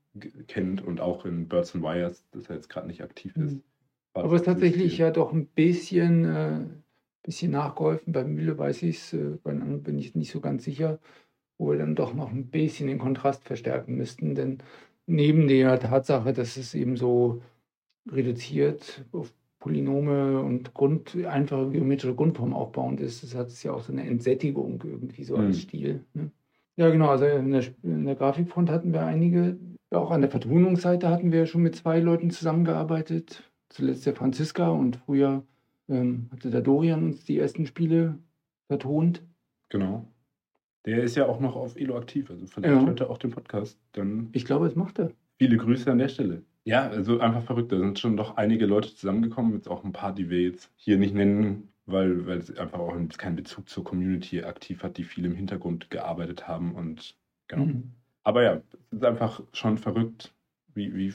kennt 0.48 0.82
und 0.82 1.02
auch 1.02 1.26
in 1.26 1.48
Birds 1.48 1.76
and 1.76 1.84
Wires, 1.84 2.26
das 2.32 2.48
jetzt 2.48 2.70
gerade 2.70 2.88
nicht 2.88 3.02
aktiv 3.02 3.36
ist. 3.38 3.56
Mhm. 3.56 3.64
Aber 4.14 4.34
es 4.34 4.42
ist 4.42 4.46
tatsächlich 4.46 4.98
ja 4.98 5.12
doch 5.12 5.34
ein 5.34 5.48
bisschen, 5.48 6.26
äh, 6.26 6.66
bisschen 7.24 7.52
nachgeholfen. 7.52 8.14
Bei 8.14 8.24
Mühle 8.24 8.58
weiß 8.58 8.84
ich 8.84 8.98
es, 8.98 9.14
äh, 9.14 9.38
bei 9.44 9.52
anderen 9.52 9.84
bin 9.84 9.98
ich 9.98 10.16
nicht 10.16 10.32
so 10.32 10.40
ganz 10.40 10.64
sicher, 10.64 11.00
wo 11.58 11.72
wir 11.72 11.78
dann 11.78 11.96
doch 11.96 12.14
noch 12.14 12.32
ein 12.32 12.48
bisschen 12.50 12.88
den 12.88 13.00
Kontrast 13.00 13.44
verstärken 13.44 13.96
müssten. 13.96 14.36
Denn 14.36 14.60
neben 15.06 15.48
der 15.48 15.80
Tatsache, 15.80 16.32
dass 16.34 16.56
es 16.58 16.74
eben 16.76 16.96
so 16.96 17.42
reduziert 18.10 19.06
auf 19.12 19.34
Polynome 19.70 20.42
und 20.42 20.76
Grund, 20.76 21.18
einfache 21.26 21.72
geometrische 21.72 22.14
Grundformen 22.14 22.54
aufbauend 22.54 23.00
ist, 23.02 23.24
das 23.24 23.34
hat 23.34 23.48
es 23.48 23.64
ja 23.64 23.74
auch 23.74 23.82
so 23.82 23.92
eine 23.92 24.04
Entsättigung 24.06 24.80
irgendwie 24.86 25.24
so 25.24 25.36
als 25.38 25.56
Mhm. 25.58 25.60
Stil. 25.62 26.04
Ne? 26.14 26.30
Ja, 26.78 26.92
genau, 26.92 27.10
also 27.10 27.26
in 27.26 27.50
der, 27.52 27.64
in 27.82 28.06
der 28.06 28.14
Grafikfront 28.14 28.70
hatten 28.70 28.94
wir 28.94 29.04
einige. 29.04 29.58
Auch 29.90 30.12
an 30.12 30.22
der 30.22 30.30
Vertonungsseite 30.30 31.10
hatten 31.10 31.32
wir 31.32 31.48
schon 31.48 31.64
mit 31.64 31.76
zwei 31.76 32.00
Leuten 32.00 32.30
zusammengearbeitet. 32.30 33.42
Zuletzt 33.70 34.06
der 34.06 34.14
Franziska 34.14 34.70
und 34.70 34.98
früher 34.98 35.42
ähm, 35.90 36.28
hatte 36.32 36.52
der 36.52 36.62
Dorian 36.62 37.04
uns 37.04 37.24
die 37.26 37.40
ersten 37.40 37.66
Spiele 37.66 38.20
vertont. 38.68 39.24
Genau. 39.70 40.06
Der 40.86 41.02
ist 41.02 41.16
ja 41.16 41.26
auch 41.28 41.40
noch 41.40 41.56
auf 41.56 41.76
Elo 41.76 41.98
aktiv, 41.98 42.30
also 42.30 42.46
vielleicht 42.46 42.72
Ja. 42.82 42.86
hört 42.86 43.00
er 43.02 43.10
auch 43.10 43.18
den 43.18 43.32
Podcast. 43.32 43.80
Dann 43.94 44.30
Ich 44.34 44.46
glaube, 44.46 44.68
es 44.68 44.76
macht 44.76 45.00
er. 45.00 45.10
viele 45.40 45.58
Grüße 45.58 45.92
an 45.92 45.98
der 45.98 46.10
Stelle. 46.10 46.44
Ja, 46.66 46.88
also 46.90 47.20
einfach 47.20 47.44
verrückt. 47.44 47.72
Da 47.72 47.78
sind 47.78 48.00
schon 48.00 48.18
doch 48.18 48.38
einige 48.38 48.66
Leute 48.66 48.94
zusammengekommen, 48.94 49.54
jetzt 49.54 49.70
auch 49.70 49.84
ein 49.84 49.94
paar, 49.94 50.14
die 50.14 50.30
wir 50.30 50.42
jetzt 50.42 50.72
hier 50.76 50.98
nicht 50.98 51.14
nennen, 51.14 51.70
weil, 51.86 52.26
weil 52.26 52.40
es 52.40 52.58
einfach 52.58 52.80
auch 52.80 52.96
keinen 53.18 53.36
Bezug 53.36 53.70
zur 53.70 53.84
Community 53.84 54.44
aktiv 54.44 54.82
hat, 54.82 54.98
die 54.98 55.04
viel 55.04 55.26
im 55.26 55.36
Hintergrund 55.36 55.92
gearbeitet 55.92 56.48
haben 56.48 56.74
und 56.74 57.16
genau. 57.48 57.66
Mhm. 57.66 57.92
Aber 58.24 58.42
ja, 58.42 58.56
es 58.56 58.98
ist 58.98 59.06
einfach 59.06 59.44
schon 59.54 59.78
verrückt, 59.78 60.34
wie, 60.74 60.96
wie, 60.96 61.14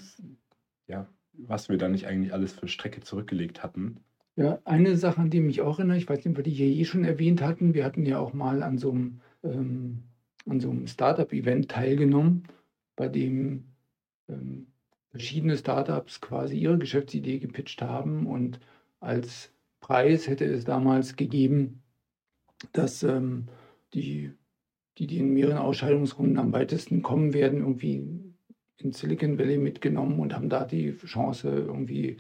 ja, 0.87 1.09
was 1.33 1.69
wir 1.69 1.79
da 1.79 1.89
nicht 1.89 2.07
eigentlich 2.07 2.33
alles 2.33 2.53
für 2.53 2.69
Strecke 2.69 3.01
zurückgelegt 3.01 3.65
hatten. 3.65 3.99
Ja, 4.37 4.61
eine 4.65 4.97
Sache, 4.97 5.21
an 5.21 5.31
die 5.31 5.41
mich 5.41 5.61
auch 5.61 5.81
erinnere, 5.81 5.99
ich 5.99 6.09
weiß 6.09 6.19
nicht, 6.19 6.29
ob 6.29 6.37
wir 6.37 6.45
die 6.45 6.53
hier 6.53 6.69
eh 6.69 6.85
schon 6.85 7.03
erwähnt 7.03 7.43
hatten, 7.43 7.75
wir 7.75 7.85
hatten 7.85 8.07
ja 8.07 8.21
auch 8.21 8.33
mal 8.33 8.63
an 8.63 8.79
so 8.79 8.93
einem, 8.93 9.21
ähm, 9.43 10.05
an 10.47 10.61
so 10.61 10.71
einem 10.71 10.87
Startup-Event 10.87 11.69
teilgenommen, 11.69 12.45
bei 12.95 13.09
dem 13.09 13.65
ähm, 14.29 14.70
verschiedene 15.11 15.57
Startups 15.57 16.21
quasi 16.21 16.57
ihre 16.57 16.79
Geschäftsidee 16.79 17.39
gepitcht 17.39 17.83
haben 17.83 18.27
und 18.27 18.61
als 19.01 19.53
Preis 19.81 20.29
hätte 20.29 20.45
es 20.45 20.65
damals 20.65 21.17
gegeben, 21.17 21.83
dass 22.73 23.03
ähm, 23.03 23.47
die, 23.95 24.33
die, 24.99 25.07
die 25.07 25.19
in 25.19 25.33
mehreren 25.33 25.59
Ausscheidungsrunden 25.59 26.39
am 26.39 26.53
weitesten 26.53 27.03
kommen 27.03 27.33
werden, 27.33 27.61
irgendwie 27.61 28.21
in 28.77 28.93
Silicon 28.93 29.39
Valley 29.39 29.59
mitgenommen 29.59 30.21
und 30.21 30.35
haben 30.35 30.49
da 30.49 30.65
die 30.65 30.97
Chance, 30.97 31.49
irgendwie 31.49 32.19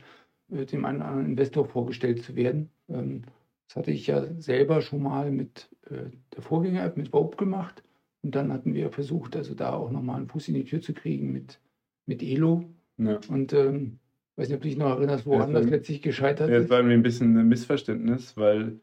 äh, 0.50 0.66
dem 0.66 0.84
einen 0.84 0.98
oder 0.98 1.08
anderen 1.08 1.30
Investor 1.30 1.66
vorgestellt 1.66 2.22
zu 2.22 2.36
werden. 2.36 2.70
Ähm, 2.88 3.22
das 3.68 3.76
hatte 3.76 3.92
ich 3.92 4.06
ja 4.08 4.26
selber 4.40 4.82
schon 4.82 5.02
mal 5.02 5.30
mit 5.30 5.68
äh, 5.88 6.10
der 6.34 6.42
Vorgänger-App, 6.42 6.96
mit 6.96 7.10
Vogue 7.10 7.36
gemacht. 7.36 7.82
Und 8.22 8.34
dann 8.34 8.52
hatten 8.52 8.74
wir 8.74 8.90
versucht, 8.90 9.36
also 9.36 9.54
da 9.54 9.72
auch 9.72 9.90
nochmal 9.90 10.16
einen 10.16 10.28
Fuß 10.28 10.48
in 10.48 10.54
die 10.54 10.64
Tür 10.64 10.80
zu 10.80 10.92
kriegen 10.92 11.32
mit, 11.32 11.60
mit 12.06 12.22
Elo. 12.22 12.64
Ja. 13.00 13.18
Und 13.28 13.52
ähm, 13.52 13.98
weiß 14.36 14.48
nicht, 14.48 14.56
ob 14.56 14.62
du 14.62 14.68
dich 14.68 14.76
noch 14.76 14.90
erinnerst, 14.90 15.24
Ja, 15.26 15.32
woran 15.32 15.52
das 15.52 15.62
das 15.62 15.70
war- 15.70 15.76
letztlich 15.78 16.02
gescheitert 16.02 16.50
Ja, 16.50 16.58
ist. 16.58 16.64
es 16.64 16.70
war 16.70 16.78
irgendwie 16.78 16.94
ein 16.94 17.02
bisschen 17.02 17.36
ein 17.36 17.48
Missverständnis, 17.48 18.36
weil 18.36 18.80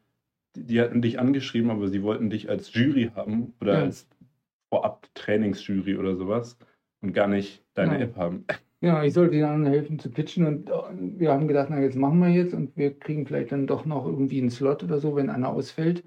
die, 0.56 0.64
die 0.64 0.80
hatten 0.80 1.02
dich 1.02 1.18
angeschrieben, 1.18 1.70
aber 1.70 1.88
sie 1.88 2.02
wollten 2.02 2.30
dich 2.30 2.48
als 2.48 2.72
Jury 2.74 3.10
haben 3.14 3.54
oder 3.60 3.74
Ja. 3.74 3.80
als 3.84 4.08
Vorab-Trainingsjury 4.70 5.96
oder 5.96 6.16
sowas 6.16 6.58
und 7.00 7.12
gar 7.12 7.28
nicht 7.28 7.64
deine. 7.74 7.98
App 8.00 8.16
haben. 8.16 8.44
Ja, 8.80 9.02
ich 9.02 9.12
sollte 9.12 9.32
den 9.32 9.42
anderen 9.44 9.72
helfen 9.72 9.98
zu 9.98 10.08
pitchen 10.08 10.46
und 10.46 10.70
äh, 10.70 10.72
wir 11.18 11.32
haben 11.32 11.48
gedacht, 11.48 11.66
na 11.68 11.80
jetzt 11.80 11.96
machen 11.96 12.20
wir 12.20 12.28
jetzt 12.28 12.54
und 12.54 12.76
wir 12.76 12.96
kriegen 12.96 13.26
vielleicht 13.26 13.50
dann 13.50 13.66
doch 13.66 13.84
noch 13.86 14.06
irgendwie 14.06 14.38
einen 14.40 14.50
Slot 14.50 14.84
oder 14.84 15.00
so, 15.00 15.16
wenn 15.16 15.30
einer 15.30 15.48
ausfällt. 15.48 16.04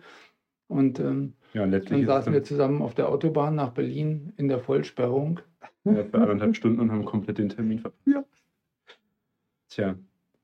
Und 0.69 0.97
ähm, 1.02 1.34
Ja, 1.54 1.63
und 1.65 1.71
letztlich 1.71 2.00
dann 2.00 2.08
saßen 2.08 2.32
wir 2.32 2.43
zusammen 2.43 2.82
auf 2.82 2.95
der 2.95 3.10
Autobahn 3.10 3.56
nach 3.56 3.71
Berlin 3.74 4.32
in 4.38 4.47
der 4.47 4.60
Vollsperrung. 4.60 5.41
Ja, 5.84 6.04
für 6.04 6.20
anderthalb 6.20 6.56
Stunden 6.56 6.80
und 6.80 6.91
haben 6.91 7.06
komplett 7.06 7.38
den 7.38 7.50
Termin 7.50 7.80
verpasst. 7.80 8.08
Ja. 8.08 8.24
Tja, 9.70 9.96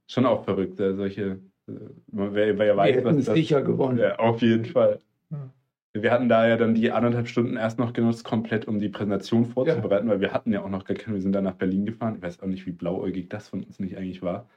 schon 0.07 0.25
auch 0.25 0.43
verrückt, 0.43 0.79
äh, 0.79 0.95
solche, 0.95 1.39
äh, 1.67 1.73
wer, 2.07 2.33
wer 2.33 2.57
Wir 2.57 2.77
weiß, 2.77 2.95
hätten 2.95 3.05
was 3.05 3.25
das 3.25 3.35
sicher 3.35 3.61
gewonnen. 3.61 3.99
Ja, 3.99 4.17
auf 4.17 4.41
jeden 4.41 4.65
Fall. 4.65 4.99
Ja. 5.29 5.49
Wir 5.93 6.11
hatten 6.11 6.29
da 6.29 6.47
ja 6.47 6.57
dann 6.57 6.75
die 6.75 6.91
anderthalb 6.91 7.27
Stunden 7.27 7.57
erst 7.57 7.79
noch 7.79 7.93
genutzt, 7.93 8.23
komplett 8.23 8.67
um 8.67 8.79
die 8.79 8.89
Präsentation 8.89 9.45
vorzubereiten, 9.45 10.07
weil 10.07 10.21
wir 10.21 10.31
hatten 10.31 10.51
ja 10.51 10.63
auch 10.63 10.69
noch 10.69 10.85
gar 10.85 10.95
keine, 10.95 11.15
wir 11.15 11.21
sind 11.21 11.33
dann 11.33 11.43
nach 11.43 11.55
Berlin 11.55 11.85
gefahren. 11.85 12.15
Ich 12.15 12.21
weiß 12.21 12.41
auch 12.41 12.47
nicht, 12.47 12.65
wie 12.65 12.71
blauäugig 12.71 13.29
das 13.29 13.49
von 13.49 13.63
uns 13.63 13.79
nicht 13.79 13.97
eigentlich 13.97 14.21
war, 14.21 14.47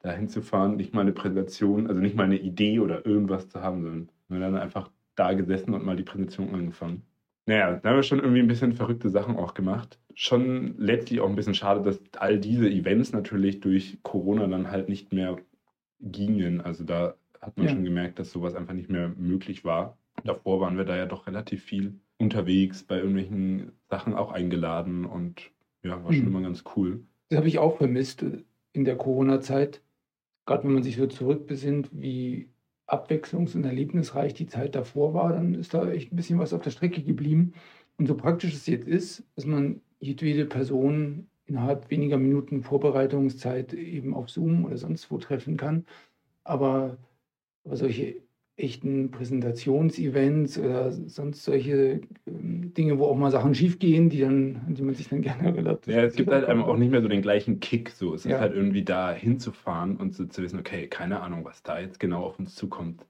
da 0.00 0.12
hinzufahren, 0.12 0.76
nicht 0.76 0.94
mal 0.94 1.02
eine 1.02 1.12
Präsentation, 1.12 1.86
also 1.86 2.00
nicht 2.00 2.16
mal 2.16 2.24
eine 2.24 2.38
Idee 2.38 2.80
oder 2.80 3.04
irgendwas 3.04 3.48
zu 3.48 3.60
haben, 3.60 3.82
sondern 3.82 4.08
wir 4.28 4.36
haben 4.36 4.52
dann 4.54 4.62
einfach 4.62 4.90
da 5.16 5.32
gesessen 5.34 5.74
und 5.74 5.84
mal 5.84 5.96
die 5.96 6.02
Präsentation 6.02 6.54
angefangen. 6.54 7.02
Naja, 7.46 7.78
da 7.80 7.90
haben 7.90 7.96
wir 7.96 8.02
schon 8.02 8.18
irgendwie 8.18 8.40
ein 8.40 8.48
bisschen 8.48 8.72
verrückte 8.72 9.08
Sachen 9.08 9.36
auch 9.36 9.54
gemacht. 9.54 10.00
Schon 10.14 10.74
letztlich 10.78 11.20
auch 11.20 11.28
ein 11.28 11.36
bisschen 11.36 11.54
schade, 11.54 11.82
dass 11.82 12.00
all 12.18 12.38
diese 12.38 12.68
Events 12.68 13.12
natürlich 13.12 13.60
durch 13.60 13.98
Corona 14.02 14.46
dann 14.48 14.70
halt 14.70 14.88
nicht 14.88 15.12
mehr 15.12 15.38
gingen. 16.00 16.60
Also 16.60 16.84
da 16.84 17.14
hat 17.40 17.56
man 17.56 17.66
Ja. 17.66 17.72
schon 17.72 17.84
gemerkt, 17.84 18.18
dass 18.18 18.32
sowas 18.32 18.54
einfach 18.54 18.74
nicht 18.74 18.90
mehr 18.90 19.08
möglich 19.16 19.64
war. 19.64 19.96
Davor 20.24 20.60
waren 20.60 20.76
wir 20.76 20.84
da 20.84 20.96
ja 20.96 21.06
doch 21.06 21.26
relativ 21.26 21.62
viel 21.62 22.00
unterwegs, 22.18 22.82
bei 22.82 22.96
irgendwelchen 22.96 23.72
Sachen 23.88 24.14
auch 24.14 24.32
eingeladen 24.32 25.04
und 25.04 25.50
ja, 25.84 26.02
war 26.02 26.12
schon 26.12 26.22
Mhm. 26.22 26.28
immer 26.28 26.42
ganz 26.42 26.64
cool. 26.76 27.04
Das 27.28 27.38
habe 27.38 27.48
ich 27.48 27.58
auch 27.58 27.76
vermisst 27.76 28.22
äh, 28.22 28.42
in 28.72 28.84
der 28.84 28.96
Corona-Zeit. 28.96 29.82
Gerade 30.46 30.64
wenn 30.64 30.74
man 30.74 30.82
sich 30.82 30.96
so 30.96 31.06
zurückbesinnt, 31.06 31.90
wie 31.92 32.50
abwechslungs- 32.86 33.54
und 33.54 33.64
erlebnisreich 33.64 34.34
die 34.34 34.46
Zeit 34.46 34.74
davor 34.74 35.14
war, 35.14 35.32
dann 35.32 35.54
ist 35.54 35.74
da 35.74 35.90
echt 35.90 36.12
ein 36.12 36.16
bisschen 36.16 36.38
was 36.38 36.52
auf 36.52 36.62
der 36.62 36.70
Strecke 36.70 37.02
geblieben. 37.02 37.54
Und 37.98 38.06
so 38.06 38.16
praktisch 38.16 38.54
es 38.54 38.66
jetzt 38.66 38.86
ist, 38.86 39.24
dass 39.34 39.46
man 39.46 39.80
jedwede 39.98 40.46
Person 40.46 41.28
innerhalb 41.46 41.90
weniger 41.90 42.18
Minuten 42.18 42.62
Vorbereitungszeit 42.62 43.72
eben 43.72 44.14
auf 44.14 44.28
Zoom 44.30 44.64
oder 44.64 44.76
sonst 44.76 45.10
wo 45.10 45.18
treffen 45.18 45.56
kann. 45.56 45.86
Aber, 46.44 46.98
aber 47.64 47.76
solche 47.76 48.16
echten 48.56 49.10
Präsentationsevents 49.10 50.58
oder 50.58 50.90
sonst 50.90 51.44
solche 51.44 52.00
ähm, 52.26 52.72
Dinge, 52.72 52.98
wo 52.98 53.04
auch 53.06 53.16
mal 53.16 53.30
Sachen 53.30 53.54
schiefgehen, 53.54 54.08
die 54.08 54.20
dann, 54.20 54.62
an 54.66 54.74
die 54.74 54.82
man 54.82 54.94
sich 54.94 55.08
dann 55.08 55.20
gerne 55.20 55.48
erinnert. 55.48 55.86
Ja, 55.86 56.02
es 56.02 56.16
gibt 56.16 56.30
halt 56.30 56.46
einem 56.46 56.62
auch 56.62 56.76
nicht 56.76 56.90
mehr 56.90 57.02
so 57.02 57.08
den 57.08 57.20
gleichen 57.22 57.60
Kick. 57.60 57.90
So. 57.90 58.14
Es 58.14 58.24
Ja. 58.24 58.36
ist 58.36 58.40
halt 58.40 58.54
irgendwie 58.54 58.82
da 58.82 59.12
hinzufahren 59.12 59.96
und 59.98 60.14
so 60.14 60.24
zu 60.24 60.42
wissen, 60.42 60.58
okay, 60.58 60.86
keine 60.88 61.20
Ahnung, 61.20 61.44
was 61.44 61.62
da 61.62 61.78
jetzt 61.78 62.00
genau 62.00 62.24
auf 62.24 62.38
uns 62.38 62.54
zukommt. 62.54 63.04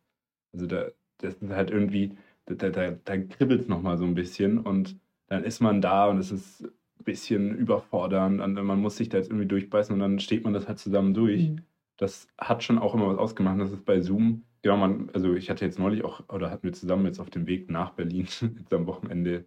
Also 0.53 0.67
da, 0.67 0.89
das 1.19 1.35
ist 1.35 1.51
halt 1.51 1.71
irgendwie, 1.71 2.13
da, 2.47 2.55
da, 2.55 2.71
da, 2.71 2.91
da 3.05 3.17
kribbelt 3.19 3.63
es 3.63 3.69
nochmal 3.69 3.99
so 3.99 4.05
ein 4.05 4.15
bisschen 4.15 4.59
und 4.59 4.97
dann 5.29 5.45
ist 5.45 5.61
man 5.61 5.81
da 5.81 6.07
und 6.07 6.19
es 6.19 6.33
ist 6.33 6.65
ein 6.65 7.05
bisschen 7.05 7.57
überfordernd 7.57 8.41
und 8.41 8.55
man 8.55 8.81
muss 8.81 8.97
sich 8.97 9.09
da 9.09 9.19
jetzt 9.19 9.31
irgendwie 9.31 9.47
durchbeißen 9.47 9.93
und 9.93 10.01
dann 10.01 10.19
steht 10.19 10.45
man 10.45 10.53
das 10.53 10.69
halt 10.69 10.79
zusammen 10.79 11.15
durch. 11.15 11.51
Mhm. 11.51 11.61
Das 11.99 12.29
hat 12.39 12.63
schon 12.63 12.79
auch 12.79 12.95
immer 12.95 13.09
was 13.09 13.19
ausgemacht. 13.19 13.61
Das 13.61 13.73
ist 13.73 13.85
bei 13.85 14.01
Zoom, 14.01 14.45
genau, 14.67 14.77
man, 14.79 15.11
also 15.15 15.35
ich 15.35 15.49
hatte 15.49 15.65
jetzt 15.65 15.79
neulich 15.79 16.05
auch, 16.05 16.29
oder 16.29 16.51
hatten 16.51 16.65
wir 16.65 16.73
zusammen 16.73 17.07
jetzt 17.07 17.21
auf 17.21 17.31
dem 17.31 17.47
Weg 17.47 17.71
nach 17.71 17.91
Berlin, 17.93 18.27
jetzt 18.59 18.75
am 18.75 18.87
Wochenende, 18.87 19.47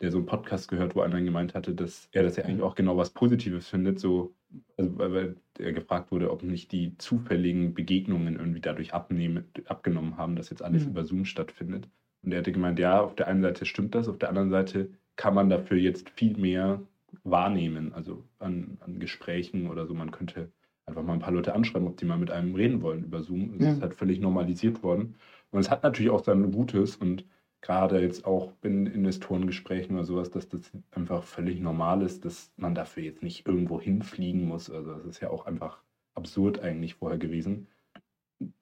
der 0.00 0.10
so 0.12 0.18
einen 0.18 0.26
Podcast 0.26 0.68
gehört, 0.70 0.94
wo 0.94 1.00
einer 1.00 1.20
gemeint 1.20 1.54
hatte, 1.54 1.74
dass 1.74 2.08
er 2.12 2.22
das 2.22 2.36
ja 2.36 2.44
eigentlich 2.44 2.62
auch 2.62 2.76
genau 2.76 2.96
was 2.96 3.10
Positives 3.10 3.68
findet, 3.68 3.98
so, 3.98 4.34
also 4.76 4.96
weil, 4.98 5.12
weil 5.12 5.36
er 5.58 5.72
gefragt 5.72 6.12
wurde, 6.12 6.30
ob 6.30 6.42
nicht 6.44 6.70
die 6.72 6.96
zufälligen 6.98 7.74
Begegnungen 7.74 8.36
irgendwie 8.36 8.60
dadurch 8.60 8.94
abnehmen, 8.94 9.44
abgenommen 9.66 10.16
haben, 10.16 10.36
dass 10.36 10.50
jetzt 10.50 10.62
alles 10.62 10.84
Mhm. 10.84 10.90
über 10.90 11.04
Zoom 11.04 11.24
stattfindet. 11.24 11.88
Und 12.22 12.32
er 12.32 12.38
hatte 12.38 12.52
gemeint, 12.52 12.78
ja, 12.78 13.00
auf 13.00 13.14
der 13.16 13.26
einen 13.28 13.42
Seite 13.42 13.66
stimmt 13.66 13.94
das, 13.94 14.08
auf 14.08 14.18
der 14.18 14.28
anderen 14.28 14.50
Seite 14.50 14.90
kann 15.16 15.34
man 15.34 15.50
dafür 15.50 15.76
jetzt 15.78 16.10
viel 16.10 16.36
mehr 16.36 16.80
wahrnehmen, 17.24 17.92
also 17.92 18.24
an, 18.38 18.78
an 18.80 19.00
Gesprächen 19.00 19.66
oder 19.68 19.86
so. 19.86 19.94
Man 19.94 20.12
könnte 20.12 20.52
einfach 20.90 21.02
mal 21.02 21.14
ein 21.14 21.20
paar 21.20 21.32
Leute 21.32 21.54
anschreiben, 21.54 21.88
ob 21.88 21.96
die 21.96 22.04
mal 22.04 22.18
mit 22.18 22.30
einem 22.30 22.54
reden 22.54 22.82
wollen 22.82 23.04
über 23.04 23.22
Zoom. 23.22 23.54
Es 23.58 23.64
Ja. 23.66 23.72
ist 23.72 23.82
halt 23.82 23.94
völlig 23.94 24.20
normalisiert 24.20 24.82
worden. 24.82 25.16
Und 25.50 25.60
es 25.60 25.70
hat 25.70 25.82
natürlich 25.82 26.10
auch 26.10 26.24
sein 26.24 26.52
Gutes 26.52 26.96
und 26.96 27.24
gerade 27.62 28.00
jetzt 28.00 28.24
auch 28.24 28.52
in 28.62 28.86
Investorengesprächen 28.86 29.96
oder 29.96 30.04
sowas, 30.04 30.30
dass 30.30 30.48
das 30.48 30.72
einfach 30.92 31.22
völlig 31.24 31.60
normal 31.60 32.02
ist, 32.02 32.24
dass 32.24 32.52
man 32.56 32.74
dafür 32.74 33.02
jetzt 33.04 33.22
nicht 33.22 33.46
irgendwo 33.46 33.80
hinfliegen 33.80 34.46
muss. 34.46 34.70
Also 34.70 34.92
das 34.94 35.04
ist 35.04 35.20
ja 35.20 35.30
auch 35.30 35.46
einfach 35.46 35.82
absurd 36.14 36.60
eigentlich 36.60 36.94
vorher 36.94 37.18
gewesen. 37.18 37.68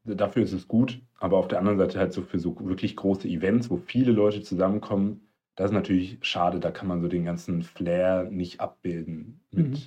Dafür 0.05 0.43
ist 0.43 0.53
es 0.53 0.67
gut, 0.67 1.01
aber 1.19 1.37
auf 1.39 1.49
der 1.49 1.59
anderen 1.59 1.79
Seite 1.79 1.99
halt 1.99 2.13
so 2.13 2.23
für 2.23 2.39
so 2.39 2.57
wirklich 2.67 2.97
große 2.97 3.29
Events, 3.29 3.71
wo 3.71 3.77
viele 3.77 4.11
Leute 4.13 4.43
zusammenkommen, 4.43 5.23
das 5.55 5.71
ist 5.71 5.75
natürlich 5.75 6.19
schade, 6.23 6.59
da 6.61 6.71
kann 6.71 6.89
man 6.89 7.01
so 7.01 7.09
den 7.09 7.25
ganzen 7.25 7.63
Flair 7.63 8.25
nicht 8.31 8.61
abbilden 8.61 9.41
mit, 9.53 9.67
Mhm. 9.67 9.79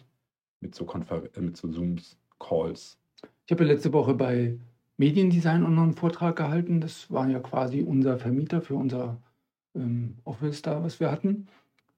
mit 0.62 0.75
so 0.75 0.86
Konfer 0.86 1.23
mit 1.39 1.58
so 1.58 1.67
Zooms, 1.69 2.17
Calls. 2.41 2.97
Ich 3.45 3.51
habe 3.51 3.63
ja 3.63 3.71
letzte 3.71 3.93
Woche 3.93 4.13
bei 4.13 4.58
Mediendesign 4.97 5.63
auch 5.63 5.69
noch 5.69 5.84
einen 5.84 5.93
Vortrag 5.93 6.36
gehalten. 6.36 6.82
Das 6.82 7.12
war 7.12 7.30
ja 7.30 7.39
quasi 7.39 7.82
unser 7.82 8.17
Vermieter 8.17 8.62
für 8.62 8.75
unser 8.75 9.17
ähm, 9.75 10.15
Office 10.23 10.62
da, 10.62 10.84
was 10.84 10.99
wir 10.99 11.12
hatten. 11.12 11.47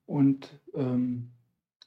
Und 0.06 0.60
ähm, 0.76 1.30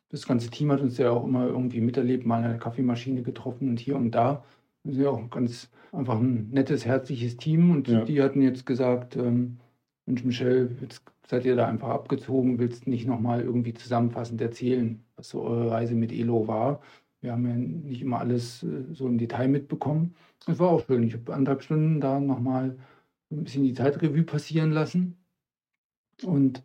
das 0.08 0.26
ganze 0.26 0.50
Team 0.50 0.70
hat 0.72 0.80
uns 0.80 0.98
ja 0.98 1.10
auch 1.10 1.24
immer 1.24 1.46
irgendwie 1.46 1.80
miterlebt, 1.80 2.26
mal 2.26 2.42
der 2.42 2.58
Kaffeemaschine 2.58 3.22
getroffen 3.22 3.68
und 3.68 3.80
hier 3.80 3.96
und 3.96 4.12
da. 4.12 4.44
Wir 4.84 4.94
sind 4.94 5.02
ja 5.02 5.10
auch 5.10 5.30
ganz 5.30 5.68
einfach 5.92 6.18
ein 6.18 6.50
nettes, 6.50 6.84
herzliches 6.86 7.36
Team. 7.36 7.70
Und 7.70 7.88
Ja. 7.88 8.04
die 8.04 8.22
hatten 8.22 8.40
jetzt 8.40 8.66
gesagt, 8.66 9.16
ähm, 9.16 9.58
Mensch, 10.06 10.24
Michelle, 10.24 10.70
jetzt 10.80 11.02
seid 11.26 11.44
ihr 11.44 11.56
da 11.56 11.66
einfach 11.66 11.88
abgezogen, 11.88 12.58
willst 12.58 12.86
nicht 12.86 13.06
nochmal 13.06 13.40
irgendwie 13.40 13.74
zusammenfassend 13.74 14.40
erzählen, 14.40 15.02
was 15.16 15.28
so 15.30 15.42
eure 15.42 15.70
Reise 15.72 15.94
mit 15.94 16.12
Elo 16.12 16.46
war. 16.46 16.80
Wir 17.26 17.32
haben 17.32 17.48
ja 17.48 17.56
nicht 17.56 18.02
immer 18.02 18.20
alles 18.20 18.62
äh, 18.62 18.84
so 18.94 19.08
im 19.08 19.18
Detail 19.18 19.48
mitbekommen. 19.48 20.14
Es 20.46 20.60
war 20.60 20.70
auch 20.70 20.86
schön. 20.86 21.02
Ich 21.02 21.14
habe 21.14 21.34
anderthalb 21.34 21.62
Stunden 21.64 22.00
da 22.00 22.20
nochmal 22.20 22.78
ein 23.32 23.44
bisschen 23.44 23.64
die 23.64 23.74
Zeitrevue 23.74 24.22
passieren 24.22 24.70
lassen. 24.70 25.16
Und 26.22 26.64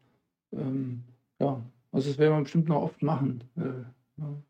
ähm, 0.54 1.04
ja, 1.39 1.63
also 1.91 2.10
das 2.10 2.19
werden 2.19 2.36
wir 2.38 2.43
bestimmt 2.43 2.69
noch 2.69 2.84
oft 2.84 3.02
machen. 3.02 3.43
Äh, 3.58 3.86
ja. 4.21 4.43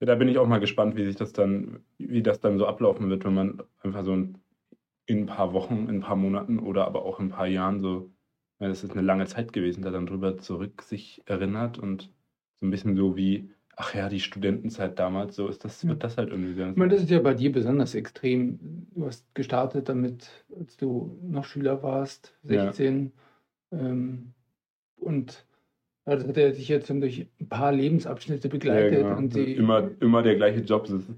Ja, 0.00 0.06
da 0.06 0.14
bin 0.16 0.28
ich 0.28 0.38
auch 0.38 0.46
mal 0.46 0.60
gespannt, 0.60 0.96
wie 0.96 1.06
sich 1.06 1.16
das 1.16 1.32
dann, 1.32 1.80
wie 1.98 2.22
das 2.22 2.40
dann 2.40 2.58
so 2.58 2.66
ablaufen 2.66 3.08
wird, 3.08 3.24
wenn 3.24 3.34
man 3.34 3.62
einfach 3.82 4.04
so 4.04 4.12
in, 4.14 4.38
in 5.06 5.20
ein 5.20 5.26
paar 5.26 5.54
Wochen, 5.54 5.88
in 5.88 5.96
ein 5.96 6.00
paar 6.00 6.16
Monaten 6.16 6.58
oder 6.58 6.86
aber 6.86 7.04
auch 7.04 7.20
in 7.20 7.26
ein 7.26 7.30
paar 7.30 7.46
Jahren 7.46 7.80
so 7.80 8.10
Weil 8.58 8.70
das 8.70 8.84
ist 8.84 8.92
eine 8.92 9.02
lange 9.02 9.26
Zeit 9.26 9.52
gewesen, 9.54 9.82
da 9.82 9.90
dann 9.90 10.06
drüber 10.06 10.38
zurück 10.38 10.82
sich 10.82 11.22
erinnert 11.26 11.78
und 11.78 12.12
so 12.60 12.66
ein 12.66 12.70
bisschen 12.70 12.96
so 12.96 13.16
wie, 13.16 13.50
ach 13.76 13.94
ja, 13.94 14.08
die 14.08 14.20
Studentenzeit 14.20 14.98
damals, 14.98 15.36
so 15.36 15.48
ist 15.48 15.64
das, 15.64 15.82
Ja. 15.82 15.90
wird 15.90 16.02
das 16.02 16.16
halt 16.16 16.30
irgendwie 16.30 16.54
sein. 16.54 16.70
Ich 16.72 16.76
meine, 16.76 16.92
das 16.94 17.02
ist 17.02 17.10
ja 17.10 17.20
bei 17.20 17.34
dir 17.34 17.52
besonders 17.52 17.94
extrem. 17.94 18.58
Du 18.94 19.06
hast 19.06 19.32
gestartet 19.34 19.88
damit, 19.88 20.28
als 20.58 20.76
du 20.76 21.18
noch 21.22 21.44
Schüler 21.44 21.82
warst, 21.82 22.34
Ja. 22.42 22.64
16. 22.72 23.12
Ähm, 23.72 24.32
und 24.96 25.46
ja, 26.06 26.16
das 26.16 26.26
hat 26.26 26.36
er 26.36 26.52
sich 26.54 26.68
jetzt 26.68 26.88
durch 26.88 27.26
ein 27.40 27.48
paar 27.48 27.72
Lebensabschnitte 27.72 28.48
begleitet. 28.48 29.02
Ja, 29.02 29.14
genau. 29.14 29.38
immer, 29.38 29.90
immer 30.00 30.22
der 30.22 30.36
gleiche 30.36 30.60
Job. 30.60 30.84
Das 30.86 30.94
ist 30.94 31.10